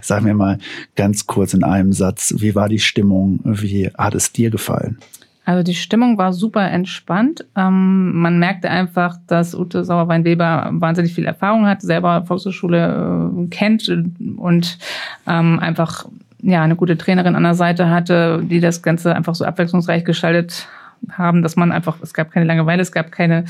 Sag 0.02 0.24
mir 0.24 0.34
mal 0.34 0.58
ganz 0.96 1.28
kurz 1.28 1.54
in 1.54 1.62
einem 1.62 1.92
Satz, 1.92 2.34
wie 2.38 2.56
war 2.56 2.68
die 2.68 2.80
Stimmung? 2.80 3.38
Wie 3.44 3.88
hat 3.96 4.16
es 4.16 4.32
dir 4.32 4.50
gefallen? 4.50 4.98
Also 5.48 5.62
die 5.62 5.74
Stimmung 5.74 6.18
war 6.18 6.34
super 6.34 6.70
entspannt. 6.70 7.46
Ähm, 7.56 8.20
man 8.20 8.38
merkte 8.38 8.68
einfach, 8.68 9.16
dass 9.28 9.54
Ute 9.54 9.82
Sauerwein-Weber 9.82 10.68
wahnsinnig 10.72 11.14
viel 11.14 11.24
Erfahrung 11.24 11.66
hat, 11.66 11.80
selber 11.80 12.26
Volkshochschule 12.26 13.32
äh, 13.32 13.46
kennt 13.46 13.88
und 14.36 14.78
ähm, 15.26 15.58
einfach 15.58 16.04
ja 16.42 16.62
eine 16.62 16.76
gute 16.76 16.98
Trainerin 16.98 17.34
an 17.34 17.44
der 17.44 17.54
Seite 17.54 17.88
hatte, 17.88 18.42
die 18.44 18.60
das 18.60 18.82
Ganze 18.82 19.16
einfach 19.16 19.34
so 19.34 19.46
abwechslungsreich 19.46 20.04
gestaltet 20.04 20.68
haben, 21.12 21.42
dass 21.42 21.56
man 21.56 21.72
einfach, 21.72 21.96
es 22.02 22.12
gab 22.12 22.30
keine 22.30 22.44
Langeweile, 22.44 22.82
es 22.82 22.92
gab 22.92 23.10
keine 23.10 23.46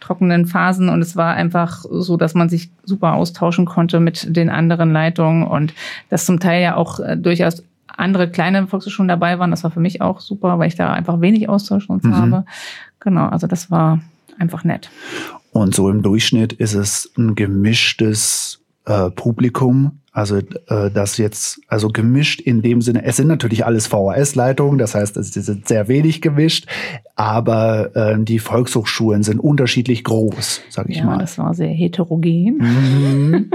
trockenen 0.00 0.46
Phasen 0.46 0.88
und 0.88 1.02
es 1.02 1.14
war 1.14 1.34
einfach 1.34 1.84
so, 1.90 2.16
dass 2.16 2.32
man 2.32 2.48
sich 2.48 2.70
super 2.84 3.12
austauschen 3.12 3.66
konnte 3.66 4.00
mit 4.00 4.34
den 4.34 4.48
anderen 4.48 4.94
Leitungen 4.94 5.46
und 5.46 5.74
das 6.08 6.24
zum 6.24 6.40
Teil 6.40 6.62
ja 6.62 6.76
auch 6.76 7.00
äh, 7.00 7.18
durchaus 7.18 7.62
andere 7.96 8.30
kleine 8.30 8.66
Volkshochschulen 8.66 9.08
dabei 9.08 9.38
waren. 9.38 9.50
Das 9.50 9.64
war 9.64 9.70
für 9.70 9.80
mich 9.80 10.00
auch 10.00 10.20
super, 10.20 10.58
weil 10.58 10.68
ich 10.68 10.76
da 10.76 10.92
einfach 10.92 11.20
wenig 11.20 11.48
Austausch 11.48 11.86
sonst 11.86 12.04
mhm. 12.04 12.16
habe. 12.16 12.44
Genau, 13.00 13.26
also 13.26 13.46
das 13.46 13.70
war 13.70 14.00
einfach 14.38 14.64
nett. 14.64 14.90
Und 15.52 15.74
so 15.74 15.88
im 15.88 16.02
Durchschnitt 16.02 16.52
ist 16.52 16.74
es 16.74 17.12
ein 17.16 17.34
gemischtes 17.34 18.60
äh, 18.86 19.10
Publikum. 19.10 20.00
Also 20.14 20.36
äh, 20.36 20.92
das 20.94 21.18
jetzt, 21.18 21.60
also 21.66 21.88
gemischt 21.88 22.40
in 22.40 22.62
dem 22.62 22.80
Sinne, 22.80 23.04
es 23.04 23.16
sind 23.16 23.26
natürlich 23.26 23.66
alles 23.66 23.88
VHS-Leitungen, 23.88 24.78
das 24.78 24.94
heißt, 24.94 25.16
es 25.16 25.32
sind 25.32 25.66
sehr 25.66 25.88
wenig 25.88 26.22
gemischt, 26.22 26.68
aber 27.16 27.96
äh, 27.96 28.16
die 28.22 28.38
Volkshochschulen 28.38 29.24
sind 29.24 29.40
unterschiedlich 29.40 30.04
groß, 30.04 30.62
sage 30.68 30.92
ich 30.92 30.98
ja, 30.98 31.04
mal. 31.04 31.18
das 31.18 31.36
war 31.36 31.52
sehr 31.52 31.66
heterogen. 31.66 32.58
Mhm. 32.58 33.50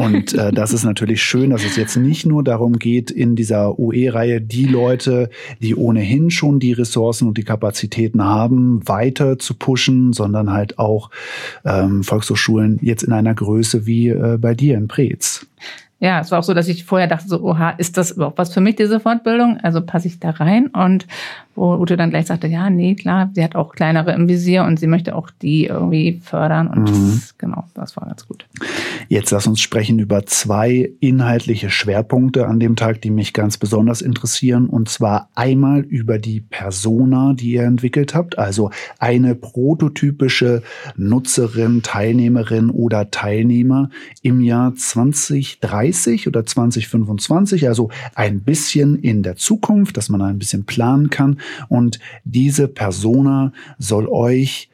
Und 0.00 0.32
äh, 0.34 0.52
das 0.52 0.72
ist 0.72 0.84
natürlich 0.84 1.24
schön, 1.24 1.50
dass 1.50 1.64
es 1.64 1.74
jetzt 1.74 1.96
nicht 1.96 2.24
nur 2.24 2.44
darum 2.44 2.78
geht, 2.78 3.10
in 3.10 3.34
dieser 3.34 3.76
UE-Reihe 3.76 4.40
die 4.40 4.66
Leute, 4.66 5.28
die 5.60 5.74
ohnehin 5.74 6.30
schon 6.30 6.60
die 6.60 6.72
Ressourcen 6.72 7.26
und 7.26 7.36
die 7.36 7.42
Kapazitäten 7.42 8.22
haben, 8.22 8.86
weiter 8.86 9.40
zu 9.40 9.54
pushen, 9.54 10.12
sondern 10.12 10.52
halt 10.52 10.78
auch 10.78 11.10
ähm, 11.64 12.04
Volkshochschulen 12.04 12.78
jetzt 12.80 13.02
in 13.02 13.12
einer 13.12 13.34
Größe 13.34 13.86
wie 13.86 14.08
äh, 14.08 14.38
bei 14.40 14.54
dir 14.54 14.76
in 14.76 14.86
Preetz. 14.86 15.46
Ja, 16.00 16.20
es 16.20 16.30
war 16.30 16.40
auch 16.40 16.44
so, 16.44 16.54
dass 16.54 16.68
ich 16.68 16.84
vorher 16.84 17.06
dachte 17.06 17.28
so, 17.28 17.40
oha, 17.42 17.70
ist 17.70 17.96
das 17.96 18.10
überhaupt 18.10 18.38
was 18.38 18.52
für 18.52 18.60
mich, 18.60 18.76
diese 18.76 19.00
Fortbildung? 19.00 19.58
Also 19.62 19.80
passe 19.80 20.08
ich 20.08 20.20
da 20.20 20.30
rein? 20.30 20.66
Und 20.66 21.06
wo 21.54 21.74
Ute 21.76 21.96
dann 21.96 22.10
gleich 22.10 22.26
sagte, 22.26 22.46
ja, 22.46 22.70
nee, 22.70 22.94
klar, 22.94 23.30
sie 23.34 23.44
hat 23.44 23.54
auch 23.54 23.74
kleinere 23.74 24.12
im 24.12 24.28
Visier 24.28 24.64
und 24.64 24.78
sie 24.78 24.86
möchte 24.86 25.14
auch 25.14 25.30
die 25.30 25.66
irgendwie 25.66 26.20
fördern. 26.22 26.68
Und 26.68 26.90
mhm. 26.90 27.12
das, 27.14 27.38
genau, 27.38 27.64
das 27.74 27.96
war 27.96 28.06
ganz 28.06 28.26
gut. 28.26 28.46
Jetzt 29.08 29.30
lass 29.30 29.46
uns 29.46 29.60
sprechen 29.60 29.98
über 29.98 30.26
zwei 30.26 30.90
inhaltliche 31.00 31.70
Schwerpunkte 31.70 32.46
an 32.46 32.60
dem 32.60 32.76
Tag, 32.76 33.02
die 33.02 33.10
mich 33.10 33.32
ganz 33.32 33.58
besonders 33.58 34.02
interessieren. 34.02 34.68
Und 34.68 34.88
zwar 34.88 35.28
einmal 35.34 35.80
über 35.80 36.18
die 36.18 36.40
Persona, 36.40 37.34
die 37.34 37.52
ihr 37.52 37.64
entwickelt 37.64 38.14
habt. 38.14 38.38
Also 38.38 38.70
eine 38.98 39.34
prototypische 39.34 40.62
Nutzerin, 40.96 41.82
Teilnehmerin 41.82 42.70
oder 42.70 43.10
Teilnehmer 43.10 43.90
im 44.22 44.40
Jahr 44.40 44.74
2030 44.74 46.28
oder 46.28 46.44
2025. 46.44 47.68
Also 47.68 47.90
ein 48.14 48.40
bisschen 48.40 48.98
in 48.98 49.22
der 49.22 49.36
Zukunft, 49.36 49.96
dass 49.96 50.08
man 50.08 50.22
ein 50.22 50.38
bisschen 50.38 50.64
planen 50.64 51.10
kann. 51.10 51.38
Und 51.68 51.98
diese 52.24 52.68
Persona 52.68 53.52
soll 53.78 54.08
euch 54.08 54.68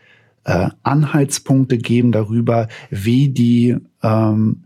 äh, 0.44 0.68
Anhaltspunkte 0.82 1.78
geben 1.78 2.12
darüber, 2.12 2.68
wie 2.90 3.28
die 3.28 3.76
ähm, 4.02 4.64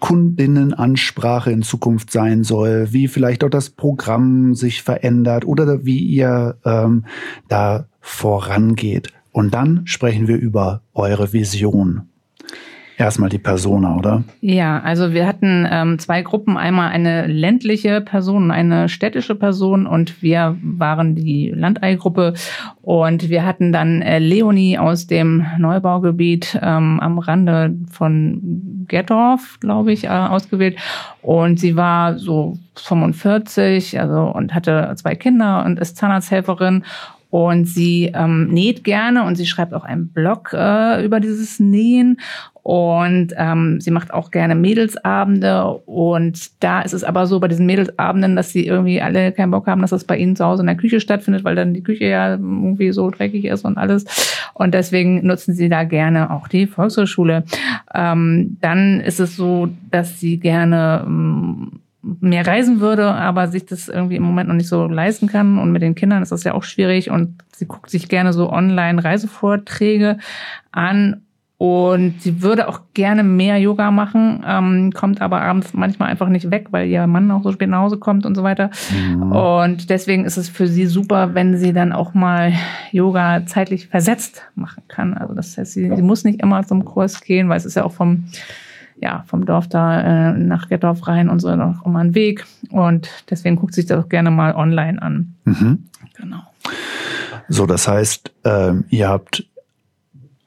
Kundinnenansprache 0.00 1.52
in 1.52 1.62
Zukunft 1.62 2.10
sein 2.10 2.42
soll, 2.42 2.92
wie 2.92 3.06
vielleicht 3.06 3.44
auch 3.44 3.50
das 3.50 3.70
Programm 3.70 4.54
sich 4.54 4.82
verändert 4.82 5.44
oder 5.44 5.84
wie 5.84 5.98
ihr 5.98 6.56
ähm, 6.64 7.04
da 7.48 7.86
vorangeht. 8.00 9.12
Und 9.32 9.54
dann 9.54 9.82
sprechen 9.86 10.26
wir 10.26 10.36
über 10.36 10.82
eure 10.94 11.32
Vision 11.32 12.09
erstmal 13.00 13.30
die 13.30 13.38
Persona, 13.38 13.96
oder? 13.96 14.22
Ja, 14.40 14.80
also 14.80 15.12
wir 15.12 15.26
hatten 15.26 15.66
ähm, 15.70 15.98
zwei 15.98 16.22
Gruppen, 16.22 16.56
einmal 16.56 16.90
eine 16.90 17.26
ländliche 17.26 18.00
Person 18.00 18.50
eine 18.50 18.88
städtische 18.88 19.34
Person 19.34 19.86
und 19.86 20.22
wir 20.22 20.56
waren 20.62 21.14
die 21.14 21.50
Landeigruppe. 21.54 22.34
Und 22.82 23.28
wir 23.28 23.44
hatten 23.44 23.72
dann 23.72 24.02
äh, 24.02 24.18
Leonie 24.18 24.78
aus 24.78 25.06
dem 25.06 25.46
Neubaugebiet 25.58 26.58
ähm, 26.62 27.00
am 27.00 27.18
Rande 27.18 27.74
von 27.90 28.84
Gerdorf, 28.86 29.58
glaube 29.60 29.92
ich, 29.92 30.04
äh, 30.04 30.08
ausgewählt. 30.08 30.76
Und 31.22 31.58
sie 31.58 31.76
war 31.76 32.18
so 32.18 32.58
45, 32.76 33.98
also 33.98 34.22
und 34.22 34.54
hatte 34.54 34.92
zwei 34.96 35.14
Kinder 35.14 35.64
und 35.64 35.78
ist 35.78 35.96
Zahnarzthelferin 35.96 36.84
und 37.30 37.66
sie 37.66 38.10
ähm, 38.14 38.48
näht 38.48 38.84
gerne 38.84 39.24
und 39.24 39.36
sie 39.36 39.46
schreibt 39.46 39.72
auch 39.72 39.84
einen 39.84 40.08
Blog 40.08 40.52
äh, 40.52 41.04
über 41.04 41.20
dieses 41.20 41.60
Nähen. 41.60 42.18
Und 42.62 43.32
ähm, 43.36 43.80
sie 43.80 43.90
macht 43.90 44.12
auch 44.12 44.30
gerne 44.30 44.54
Mädelsabende. 44.54 45.64
Und 45.86 46.62
da 46.62 46.82
ist 46.82 46.92
es 46.92 47.04
aber 47.04 47.26
so 47.26 47.40
bei 47.40 47.48
diesen 47.48 47.66
Mädelsabenden, 47.66 48.36
dass 48.36 48.50
sie 48.50 48.66
irgendwie 48.66 49.00
alle 49.00 49.32
keinen 49.32 49.50
Bock 49.50 49.66
haben, 49.66 49.80
dass 49.80 49.90
das 49.90 50.04
bei 50.04 50.18
ihnen 50.18 50.36
zu 50.36 50.44
Hause 50.44 50.62
in 50.62 50.66
der 50.66 50.76
Küche 50.76 51.00
stattfindet, 51.00 51.42
weil 51.42 51.54
dann 51.54 51.72
die 51.72 51.82
Küche 51.82 52.04
ja 52.04 52.32
irgendwie 52.32 52.92
so 52.92 53.10
dreckig 53.10 53.46
ist 53.46 53.64
und 53.64 53.78
alles. 53.78 54.04
Und 54.52 54.74
deswegen 54.74 55.26
nutzen 55.26 55.54
sie 55.54 55.68
da 55.68 55.84
gerne 55.84 56.30
auch 56.30 56.48
die 56.48 56.66
Volkshochschule. 56.66 57.44
Ähm, 57.94 58.58
dann 58.60 59.00
ist 59.00 59.20
es 59.20 59.36
so, 59.36 59.70
dass 59.90 60.20
sie 60.20 60.38
gerne 60.38 61.04
ähm, 61.06 61.80
mehr 62.02 62.46
reisen 62.46 62.80
würde, 62.80 63.14
aber 63.14 63.48
sich 63.48 63.66
das 63.66 63.88
irgendwie 63.88 64.16
im 64.16 64.22
Moment 64.22 64.48
noch 64.48 64.56
nicht 64.56 64.68
so 64.68 64.86
leisten 64.86 65.26
kann. 65.26 65.58
Und 65.58 65.72
mit 65.72 65.82
den 65.82 65.94
Kindern 65.94 66.22
ist 66.22 66.32
das 66.32 66.44
ja 66.44 66.54
auch 66.54 66.64
schwierig. 66.64 67.10
Und 67.10 67.42
sie 67.54 67.66
guckt 67.66 67.90
sich 67.90 68.08
gerne 68.08 68.32
so 68.32 68.50
Online-Reisevorträge 68.50 70.18
an. 70.72 71.22
Und 71.58 72.22
sie 72.22 72.40
würde 72.40 72.68
auch 72.68 72.80
gerne 72.94 73.22
mehr 73.22 73.58
Yoga 73.58 73.90
machen, 73.90 74.42
ähm, 74.48 74.92
kommt 74.94 75.20
aber 75.20 75.42
abends 75.42 75.74
manchmal 75.74 76.08
einfach 76.08 76.30
nicht 76.30 76.50
weg, 76.50 76.68
weil 76.70 76.88
ihr 76.88 77.06
Mann 77.06 77.30
auch 77.30 77.42
so 77.42 77.52
spät 77.52 77.68
nach 77.68 77.80
Hause 77.80 77.98
kommt 77.98 78.24
und 78.24 78.34
so 78.34 78.42
weiter. 78.42 78.70
Mhm. 78.90 79.32
Und 79.32 79.90
deswegen 79.90 80.24
ist 80.24 80.38
es 80.38 80.48
für 80.48 80.66
sie 80.66 80.86
super, 80.86 81.34
wenn 81.34 81.58
sie 81.58 81.74
dann 81.74 81.92
auch 81.92 82.14
mal 82.14 82.54
Yoga 82.92 83.44
zeitlich 83.44 83.88
versetzt 83.88 84.42
machen 84.54 84.84
kann. 84.88 85.12
Also 85.12 85.34
das 85.34 85.58
heißt, 85.58 85.72
sie, 85.72 85.94
sie 85.94 86.00
muss 86.00 86.24
nicht 86.24 86.40
immer 86.40 86.66
zum 86.66 86.86
Kurs 86.86 87.20
gehen, 87.20 87.50
weil 87.50 87.58
es 87.58 87.66
ist 87.66 87.76
ja 87.76 87.84
auch 87.84 87.92
vom 87.92 88.24
ja, 89.00 89.24
vom 89.26 89.46
Dorf 89.46 89.68
da 89.68 90.30
äh, 90.30 90.32
nach 90.32 90.68
Gettorf 90.68 91.06
rein 91.06 91.28
und 91.28 91.40
so 91.40 91.54
noch 91.56 91.84
immer 91.86 92.00
ein 92.00 92.14
Weg. 92.14 92.44
Und 92.70 93.08
deswegen 93.30 93.56
guckt 93.56 93.74
sich 93.74 93.86
das 93.86 94.04
auch 94.04 94.08
gerne 94.08 94.30
mal 94.30 94.54
online 94.54 95.00
an. 95.00 95.34
Mhm. 95.44 95.84
Genau. 96.16 96.42
So, 97.48 97.66
das 97.66 97.88
heißt, 97.88 98.32
ähm, 98.44 98.84
ihr 98.90 99.08
habt 99.08 99.44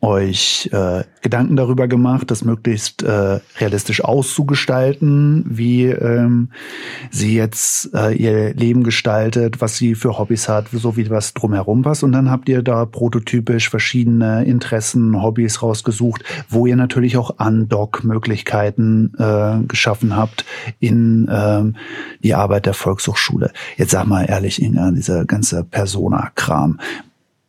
euch 0.03 0.69
äh, 0.73 1.03
Gedanken 1.21 1.55
darüber 1.55 1.87
gemacht, 1.87 2.29
das 2.29 2.43
möglichst 2.43 3.03
äh, 3.03 3.39
realistisch 3.59 4.03
auszugestalten, 4.03 5.45
wie 5.47 5.85
ähm, 5.85 6.49
sie 7.09 7.35
jetzt 7.35 7.93
äh, 7.93 8.13
ihr 8.13 8.53
Leben 8.53 8.83
gestaltet, 8.83 9.61
was 9.61 9.77
sie 9.77 9.95
für 9.95 10.19
Hobbys 10.19 10.49
hat, 10.49 10.67
so 10.73 10.97
wie 10.97 11.09
was 11.09 11.33
drumherum 11.33 11.83
passt. 11.83 12.03
Und 12.03 12.11
dann 12.11 12.29
habt 12.29 12.49
ihr 12.49 12.61
da 12.63 12.85
prototypisch 12.85 13.69
verschiedene 13.69 14.43
Interessen, 14.43 15.21
Hobbys 15.21 15.63
rausgesucht, 15.63 16.25
wo 16.49 16.65
ihr 16.65 16.75
natürlich 16.75 17.15
auch 17.15 17.39
Undock-Möglichkeiten 17.39 19.13
äh, 19.17 19.65
geschaffen 19.65 20.17
habt 20.17 20.43
in 20.81 21.29
ähm, 21.31 21.77
die 22.21 22.33
Arbeit 22.33 22.65
der 22.65 22.73
Volkshochschule. 22.73 23.53
Jetzt 23.77 23.91
sag 23.91 24.05
mal 24.05 24.25
ehrlich, 24.25 24.61
Inga, 24.61 24.91
dieser 24.91 25.23
ganze 25.23 25.63
Persona-Kram 25.63 26.79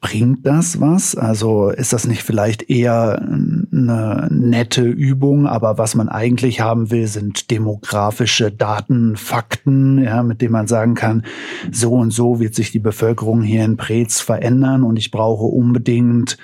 Bringt 0.04 0.44
das 0.44 0.82
was? 0.82 1.14
Also 1.14 1.70
ist 1.70 1.94
das 1.94 2.06
nicht 2.06 2.24
vielleicht 2.24 2.68
eher 2.68 3.22
eine 3.22 4.28
nette 4.30 4.82
Übung, 4.82 5.46
aber 5.46 5.78
was 5.78 5.94
man 5.94 6.10
eigentlich 6.10 6.60
haben 6.60 6.90
will, 6.90 7.06
sind 7.06 7.50
demografische 7.50 8.52
Daten, 8.52 9.16
Fakten, 9.16 10.04
ja, 10.04 10.22
mit 10.22 10.42
denen 10.42 10.52
man 10.52 10.66
sagen 10.66 10.92
kann, 10.92 11.24
so 11.72 11.94
und 11.94 12.10
so 12.10 12.38
wird 12.38 12.54
sich 12.54 12.70
die 12.70 12.80
Bevölkerung 12.80 13.40
hier 13.40 13.64
in 13.64 13.78
Preetz 13.78 14.20
verändern 14.20 14.82
und 14.82 14.98
ich 14.98 15.10
brauche 15.10 15.46
unbedingt 15.46 16.36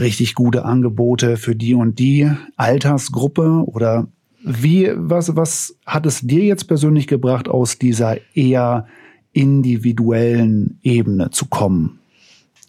richtig 0.00 0.34
gute 0.34 0.64
Angebote 0.64 1.36
für 1.36 1.54
die 1.54 1.74
und 1.74 1.98
die 1.98 2.30
Altersgruppe 2.56 3.64
oder 3.66 4.06
wie, 4.42 4.90
was, 4.96 5.36
was 5.36 5.76
hat 5.84 6.06
es 6.06 6.22
dir 6.22 6.42
jetzt 6.42 6.68
persönlich 6.68 7.06
gebracht, 7.06 7.48
aus 7.50 7.78
dieser 7.78 8.16
eher 8.34 8.86
individuellen 9.34 10.78
Ebene 10.82 11.28
zu 11.32 11.44
kommen? 11.44 11.98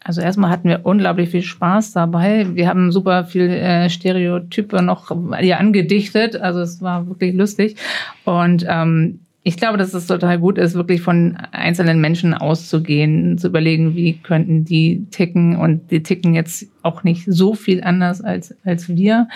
Also 0.05 0.21
erstmal 0.21 0.51
hatten 0.51 0.69
wir 0.69 0.81
unglaublich 0.83 1.29
viel 1.29 1.41
Spaß 1.41 1.93
dabei. 1.93 2.45
Wir 2.53 2.69
haben 2.69 2.91
super 2.91 3.25
viel 3.25 3.49
äh, 3.49 3.89
Stereotype 3.89 4.79
noch 4.83 5.11
hier 5.39 5.59
angedichtet. 5.59 6.35
Also 6.35 6.59
es 6.59 6.79
war 6.79 7.07
wirklich 7.07 7.33
lustig. 7.33 7.75
Und 8.23 8.63
ähm, 8.69 9.21
ich 9.41 9.57
glaube, 9.57 9.79
dass 9.79 9.95
es 9.95 10.05
total 10.05 10.37
gut 10.37 10.59
ist, 10.59 10.75
wirklich 10.75 11.01
von 11.01 11.37
einzelnen 11.51 12.01
Menschen 12.01 12.35
auszugehen, 12.35 13.39
zu 13.39 13.47
überlegen, 13.47 13.95
wie 13.95 14.19
könnten 14.19 14.63
die 14.63 15.07
ticken. 15.09 15.55
Und 15.55 15.89
die 15.89 16.03
ticken 16.03 16.35
jetzt 16.35 16.67
auch 16.83 17.03
nicht 17.03 17.25
so 17.25 17.55
viel 17.55 17.83
anders 17.83 18.21
als, 18.21 18.55
als 18.63 18.87
wir. 18.87 19.27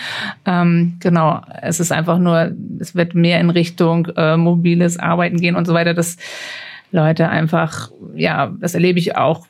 Ähm, 0.46 0.98
genau, 1.00 1.40
es 1.62 1.80
ist 1.80 1.90
einfach 1.90 2.20
nur, 2.20 2.52
es 2.78 2.94
wird 2.94 3.16
mehr 3.16 3.40
in 3.40 3.50
Richtung 3.50 4.06
äh, 4.16 4.36
mobiles 4.36 5.00
Arbeiten 5.00 5.40
gehen 5.40 5.56
und 5.56 5.66
so 5.66 5.74
weiter, 5.74 5.94
dass 5.94 6.16
Leute 6.92 7.28
einfach, 7.28 7.90
ja, 8.14 8.52
das 8.60 8.74
erlebe 8.74 9.00
ich 9.00 9.16
auch 9.16 9.48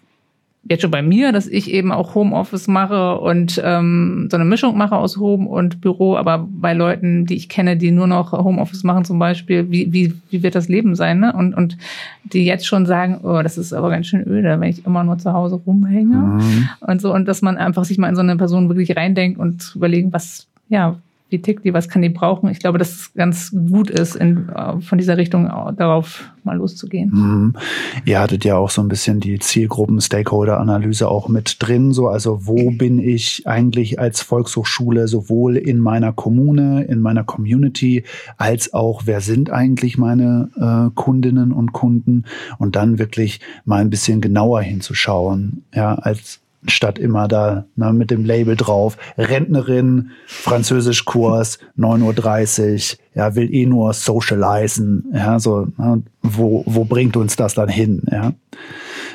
jetzt 0.63 0.83
schon 0.83 0.91
bei 0.91 1.03
mir, 1.03 1.33
dass 1.33 1.47
ich 1.47 1.71
eben 1.71 1.91
auch 1.91 2.15
Homeoffice 2.15 2.69
mache 2.69 3.19
und 3.19 3.61
ähm, 3.65 4.29
so 4.31 4.37
eine 4.37 4.45
Mischung 4.45 4.77
mache 4.77 4.97
aus 4.97 5.17
Home 5.17 5.49
und 5.49 5.81
Büro, 5.81 6.17
aber 6.17 6.47
bei 6.51 6.75
Leuten, 6.75 7.25
die 7.25 7.37
ich 7.37 7.49
kenne, 7.49 7.77
die 7.77 7.91
nur 7.91 8.07
noch 8.07 8.33
Homeoffice 8.33 8.85
machen 8.85 9.05
zum 9.05 9.19
Beispiel, 9.19 9.71
wie, 9.71 9.93
wie, 9.93 10.15
wie 10.29 10.43
wird 10.43 10.55
das 10.55 10.69
Leben 10.69 10.95
sein? 10.95 11.21
Ne? 11.21 11.33
Und, 11.33 11.55
und 11.55 11.79
die 12.25 12.45
jetzt 12.45 12.67
schon 12.67 12.85
sagen, 12.85 13.21
oh, 13.23 13.43
das 13.43 13.57
ist 13.57 13.73
aber 13.73 13.91
ganz 13.91 14.07
schön 14.07 14.27
öde, 14.27 14.61
wenn 14.61 14.69
ich 14.69 14.85
immer 14.85 15.03
nur 15.03 15.19
zu 15.19 15.33
Hause 15.33 15.61
rumhänge 15.67 16.17
mhm. 16.17 16.69
und 16.81 17.01
so. 17.01 17.13
Und 17.13 17.27
dass 17.27 17.41
man 17.41 17.57
einfach 17.57 17.85
sich 17.85 17.97
mal 17.97 18.09
in 18.09 18.17
so 18.17 18.21
eine 18.21 18.37
Person 18.37 18.69
wirklich 18.69 18.97
reindenkt 18.97 19.39
und 19.39 19.73
überlegen, 19.75 20.13
was, 20.13 20.47
ja, 20.69 20.97
wie 21.31 21.41
tickt 21.41 21.65
die, 21.65 21.73
was 21.73 21.89
kann 21.89 22.03
die 22.03 22.09
brauchen. 22.09 22.51
Ich 22.51 22.59
glaube, 22.59 22.79
dass 22.79 22.91
es 22.91 23.15
ganz 23.15 23.51
gut 23.51 23.91
ist, 23.91 24.17
in, 24.17 24.49
äh, 24.49 24.81
von 24.81 24.99
dieser 24.99 25.17
Richtung 25.17 25.47
darauf 25.77 26.31
mal 26.45 26.57
loszugehen. 26.57 27.11
Mhm. 27.13 27.57
Ihr 28.05 28.21
hattet 28.21 28.45
ja 28.45 28.57
auch 28.57 28.71
so 28.71 28.83
ein 28.83 28.89
bisschen 28.89 29.21
die 29.21 29.39
Zielgruppen-Stakeholder-Analyse 29.39 31.09
auch 31.09 31.29
mit 31.29 31.57
drin. 31.61 31.93
So, 31.93 32.09
also 32.09 32.47
wo 32.47 32.71
bin 32.71 32.99
ich 32.99 33.47
eigentlich 33.47 33.99
als 33.99 34.23
Volkshochschule 34.23 35.09
sowohl 35.09 35.57
in 35.57 35.79
meiner 35.79 36.13
Kommune, 36.13 36.85
in 36.85 37.01
meiner 37.01 37.25
Community, 37.25 38.05
als 38.37 38.73
auch 38.73 39.03
wer 39.05 39.21
sind 39.21 39.51
eigentlich 39.51 39.99
meine 39.99 40.51
äh, 40.57 40.95
Kundinnen 40.95 41.53
und 41.53 41.73
Kunden 41.73 42.25
und 42.59 42.77
dann 42.77 42.99
wirklich 42.99 43.41
mal 43.65 43.81
ein 43.81 43.91
bisschen 43.91 44.21
genauer 44.21 44.63
hinzuschauen, 44.63 45.65
ja, 45.75 45.95
als 45.95 46.41
statt 46.67 46.99
immer 46.99 47.29
da 47.29 47.65
ne, 47.77 47.93
mit 47.93 48.11
dem 48.11 48.25
Label 48.25 48.57
drauf, 48.57 48.97
Rentnerin, 49.17 50.11
Französischkurs, 50.27 51.59
9.30 51.79 52.97
Uhr, 52.97 52.99
ja, 53.15 53.35
will 53.35 53.53
eh 53.53 53.67
nur 53.67 53.93
socialisen, 53.93 55.11
ja, 55.15 55.39
so, 55.39 55.67
ne, 55.77 56.03
wo, 56.23 56.63
wo 56.67 56.85
bringt 56.85 57.17
uns 57.17 57.37
das 57.37 57.55
dann 57.55 57.69
hin, 57.69 58.03
ja. 58.11 58.33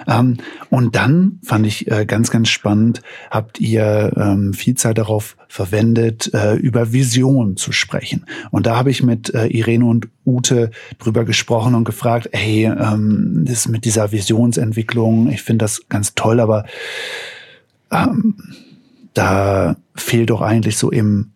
Ähm, 0.08 0.38
und 0.70 0.96
dann 0.96 1.39
fand 1.44 1.65
ich 1.65 1.89
äh, 1.91 2.06
ganz, 2.06 2.32
ganz 2.32 2.50
spannend, 2.50 3.02
habt 3.30 3.60
ihr 3.60 4.13
ähm, 4.15 4.54
viel 4.54 4.76
Zeit 4.76 4.98
darauf 4.98 5.38
verwendet, 5.48 6.34
äh, 6.34 6.56
über 6.56 6.91
Vision 6.91 7.58
zu 7.58 7.72
sprechen. 7.72 8.26
Und 8.52 8.65
da 8.65 8.76
habe 8.76 8.91
ich 8.91 9.04
mit 9.04 9.34
äh, 9.34 9.48
Irene 9.48 9.86
und 9.86 10.08
Ute 10.26 10.72
drüber 11.00 11.26
gesprochen 11.26 11.76
und 11.76 11.84
gefragt, 11.84 12.30
hey, 12.32 12.65
ähm, 12.65 13.46
das 13.48 13.68
mit 13.68 13.86
dieser 13.86 14.12
Visionsentwicklung, 14.12 15.30
ich 15.30 15.44
finde 15.44 15.63
das 15.63 15.88
ganz 15.88 16.15
toll, 16.15 16.39
aber 16.39 16.65
ähm, 17.91 18.36
da 19.13 19.78
fehlt 19.96 20.30
doch 20.30 20.41
eigentlich 20.41 20.78
so 20.78 20.91
im 20.91 21.32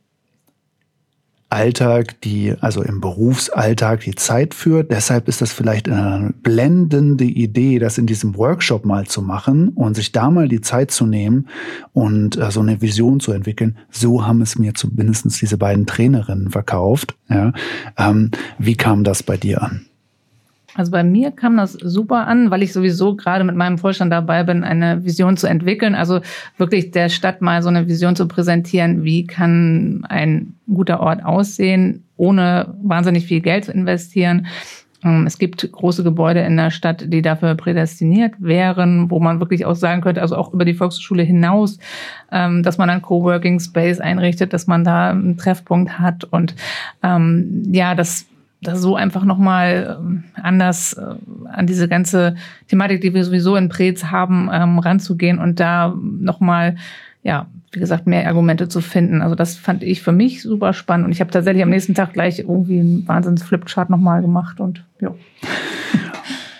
Alltag, 1.49 2.21
die, 2.21 2.53
also 2.61 2.83
im 2.83 3.01
Berufsalltag 3.01 4.01
die 4.01 4.15
Zeit 4.15 4.53
führt. 4.53 4.91
Deshalb 4.91 5.27
ist 5.27 5.41
das 5.41 5.51
vielleicht 5.51 5.89
eine 5.89 6.33
blendende 6.43 7.23
Idee, 7.23 7.79
das 7.79 7.97
in 7.97 8.05
diesem 8.05 8.37
Workshop 8.37 8.85
mal 8.85 9.07
zu 9.07 9.21
machen 9.21 9.69
und 9.69 9.95
sich 9.95 10.11
da 10.11 10.29
mal 10.29 10.47
die 10.47 10.61
Zeit 10.61 10.91
zu 10.91 11.07
nehmen 11.07 11.47
und 11.91 12.37
äh, 12.37 12.51
so 12.51 12.59
eine 12.59 12.81
Vision 12.81 13.19
zu 13.19 13.31
entwickeln. 13.31 13.77
So 13.89 14.25
haben 14.25 14.41
es 14.41 14.59
mir 14.59 14.75
zumindest 14.75 15.41
diese 15.41 15.57
beiden 15.57 15.87
Trainerinnen 15.87 16.51
verkauft. 16.51 17.15
Ja. 17.29 17.51
Ähm, 17.97 18.31
wie 18.59 18.75
kam 18.75 19.03
das 19.03 19.23
bei 19.23 19.37
dir 19.37 19.63
an? 19.63 19.88
Also 20.79 20.91
bei 20.93 21.03
mir 21.03 21.31
kam 21.31 21.57
das 21.57 21.73
super 21.73 22.25
an, 22.25 22.51
weil 22.51 22.63
ich 22.63 22.71
sowieso 22.71 23.13
gerade 23.17 23.43
mit 23.43 23.53
meinem 23.53 23.77
Vorstand 23.77 24.13
dabei 24.13 24.43
bin, 24.45 24.63
eine 24.63 25.03
Vision 25.03 25.35
zu 25.35 25.45
entwickeln. 25.45 25.93
Also 25.93 26.21
wirklich 26.57 26.91
der 26.91 27.09
Stadt 27.09 27.41
mal 27.41 27.61
so 27.61 27.67
eine 27.67 27.89
Vision 27.89 28.15
zu 28.15 28.29
präsentieren, 28.29 29.03
wie 29.03 29.27
kann 29.27 30.05
ein 30.07 30.53
guter 30.73 31.01
Ort 31.01 31.25
aussehen, 31.25 32.05
ohne 32.15 32.73
wahnsinnig 32.81 33.25
viel 33.25 33.41
Geld 33.41 33.65
zu 33.65 33.73
investieren. 33.73 34.47
Ähm, 35.03 35.25
es 35.27 35.37
gibt 35.37 35.69
große 35.69 36.01
Gebäude 36.01 36.39
in 36.43 36.55
der 36.55 36.71
Stadt, 36.71 37.11
die 37.11 37.21
dafür 37.21 37.55
prädestiniert 37.55 38.35
wären, 38.39 39.11
wo 39.11 39.19
man 39.19 39.41
wirklich 39.41 39.65
auch 39.65 39.75
sagen 39.75 39.99
könnte, 39.99 40.21
also 40.21 40.37
auch 40.37 40.53
über 40.53 40.63
die 40.63 40.75
Volkshochschule 40.75 41.23
hinaus, 41.23 41.77
ähm, 42.31 42.63
dass 42.63 42.77
man 42.77 42.89
einen 42.89 43.01
Coworking 43.01 43.59
Space 43.59 43.99
einrichtet, 43.99 44.53
dass 44.53 44.65
man 44.65 44.85
da 44.85 45.09
einen 45.09 45.35
Treffpunkt 45.35 45.99
hat 45.99 46.23
und 46.23 46.55
ähm, 47.03 47.63
ja, 47.69 47.95
das 47.95 48.28
da 48.61 48.75
so 48.75 48.95
einfach 48.95 49.23
nochmal 49.23 49.97
ähm, 49.99 50.23
anders 50.33 50.93
äh, 50.93 51.15
an 51.49 51.67
diese 51.67 51.87
ganze 51.87 52.35
Thematik, 52.67 53.01
die 53.01 53.13
wir 53.13 53.23
sowieso 53.23 53.55
in 53.55 53.69
Prez 53.69 54.05
haben, 54.05 54.49
ähm, 54.51 54.79
ranzugehen 54.79 55.39
und 55.39 55.59
da 55.59 55.95
nochmal, 55.97 56.75
ja, 57.23 57.47
wie 57.71 57.79
gesagt, 57.79 58.07
mehr 58.07 58.27
Argumente 58.27 58.67
zu 58.67 58.81
finden. 58.81 59.21
Also 59.21 59.35
das 59.35 59.55
fand 59.55 59.83
ich 59.83 60.01
für 60.01 60.11
mich 60.11 60.41
super 60.41 60.73
spannend 60.73 61.05
und 61.05 61.11
ich 61.11 61.21
habe 61.21 61.31
tatsächlich 61.31 61.63
am 61.63 61.69
nächsten 61.69 61.93
Tag 61.93 62.13
gleich 62.13 62.39
irgendwie 62.39 62.79
einen 62.79 63.07
Wahnsinns-Flipchart 63.07 63.89
nochmal 63.89 64.21
gemacht 64.21 64.59
und 64.59 64.83
ja. 64.99 65.13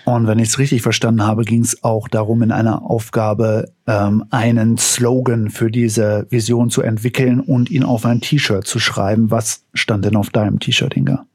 Und 0.06 0.26
wenn 0.26 0.40
ich 0.40 0.50
es 0.50 0.58
richtig 0.58 0.82
verstanden 0.82 1.24
habe, 1.24 1.44
ging 1.44 1.62
es 1.62 1.84
auch 1.84 2.08
darum, 2.08 2.42
in 2.42 2.52
einer 2.52 2.82
Aufgabe 2.82 3.72
ähm, 3.86 4.24
einen 4.32 4.80
Slogan 4.80 5.52
für 5.52 5.70
diese 5.70 6.26
Vision 6.32 6.72
zu 6.72 6.82
entwickeln 6.82 7.40
und 7.40 7.70
ihn 7.70 7.84
auf 7.84 8.08
ein 8.08 8.20
T-Shirt 8.20 8.66
zu 8.66 8.80
schreiben. 8.80 9.30
Was 9.30 9.66
stand 9.76 10.06
denn 10.06 10.16
auf 10.16 10.32
deinem 10.32 10.60
T-Shirt, 10.60 10.98
Inga? 10.98 11.28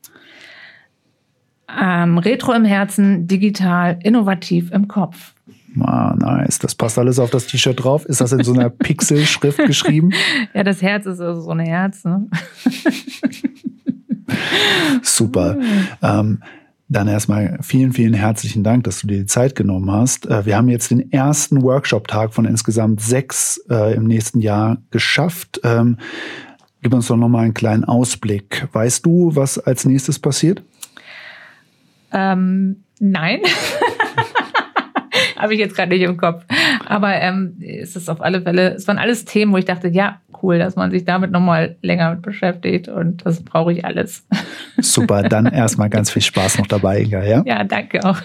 Ähm, 1.81 2.19
Retro 2.19 2.53
im 2.53 2.65
Herzen, 2.65 3.27
digital, 3.27 3.99
innovativ 4.03 4.71
im 4.71 4.89
Kopf. 4.89 5.35
Ah, 5.81 6.15
nice. 6.17 6.59
Das 6.59 6.75
passt 6.75 6.99
alles 6.99 7.19
auf 7.19 7.31
das 7.31 7.47
T-Shirt 7.47 7.83
drauf. 7.83 8.05
Ist 8.05 8.21
das 8.21 8.33
in 8.33 8.45
so 8.45 8.53
einer 8.53 8.71
Pixelschrift 8.71 9.59
geschrieben? 9.67 10.11
Ja, 10.53 10.63
das 10.63 10.83
Herz 10.83 11.07
ist 11.07 11.21
also 11.21 11.41
so 11.41 11.51
ein 11.51 11.61
Herz. 11.61 12.05
Ne? 12.05 12.29
Super. 15.03 15.59
Ähm, 16.03 16.43
dann 16.89 17.09
erstmal 17.09 17.59
vielen, 17.63 17.93
vielen 17.93 18.15
herzlichen 18.15 18.63
Dank, 18.63 18.85
dass 18.85 19.01
du 19.01 19.07
dir 19.07 19.19
die 19.19 19.27
Zeit 19.27 19.57
genommen 19.57 19.91
hast. 19.91 20.27
Äh, 20.27 20.47
wir 20.47 20.57
haben 20.57 20.69
jetzt 20.69 20.91
den 20.91 21.11
ersten 21.11 21.63
Workshop-Tag 21.63 22.35
von 22.35 22.45
insgesamt 22.45 23.01
sechs 23.01 23.59
äh, 23.69 23.95
im 23.95 24.05
nächsten 24.05 24.41
Jahr 24.41 24.79
geschafft. 24.91 25.61
Ähm, 25.65 25.99
gib 26.83 26.95
uns 26.95 27.09
doch 27.09 27.17
nochmal 27.17 27.45
einen 27.45 27.55
kleinen 27.55 27.85
Ausblick. 27.85 28.69
Weißt 28.73 29.05
du, 29.05 29.35
was 29.35 29.59
als 29.59 29.87
nächstes 29.87 30.19
passiert? 30.19 30.63
Ähm, 32.14 32.85
nein. 33.00 33.40
Habe 35.37 35.53
ich 35.53 35.61
jetzt 35.61 35.77
gerade 35.77 35.92
nicht 35.92 36.03
im 36.03 36.16
Kopf. 36.16 36.44
Aber 36.87 37.14
ähm, 37.14 37.57
es 37.61 37.96
ist 37.96 38.09
auf 38.09 38.22
alle 38.22 38.40
Fälle, 38.40 38.74
es 38.74 38.88
waren 38.88 38.98
alles 38.98 39.24
Themen, 39.24 39.53
wo 39.53 39.59
ich 39.59 39.64
dachte, 39.64 39.88
ja, 39.88 40.20
cool, 40.42 40.59
dass 40.59 40.77
man 40.77 40.90
sich 40.90 41.05
damit 41.05 41.31
nochmal 41.31 41.77
länger 41.83 42.11
mit 42.12 42.22
beschäftigt 42.22 42.88
und 42.88 43.27
das 43.27 43.42
brauche 43.42 43.72
ich 43.72 43.85
alles. 43.85 44.27
Super, 44.79 45.22
dann 45.24 45.46
erstmal 45.53 45.90
ganz 45.90 46.11
viel 46.11 46.22
Spaß 46.22 46.59
noch 46.59 46.66
dabei, 46.66 47.00
Inga, 47.00 47.24
ja? 47.24 47.42
Ja, 47.44 47.64
danke 47.64 48.05
auch. 48.05 48.20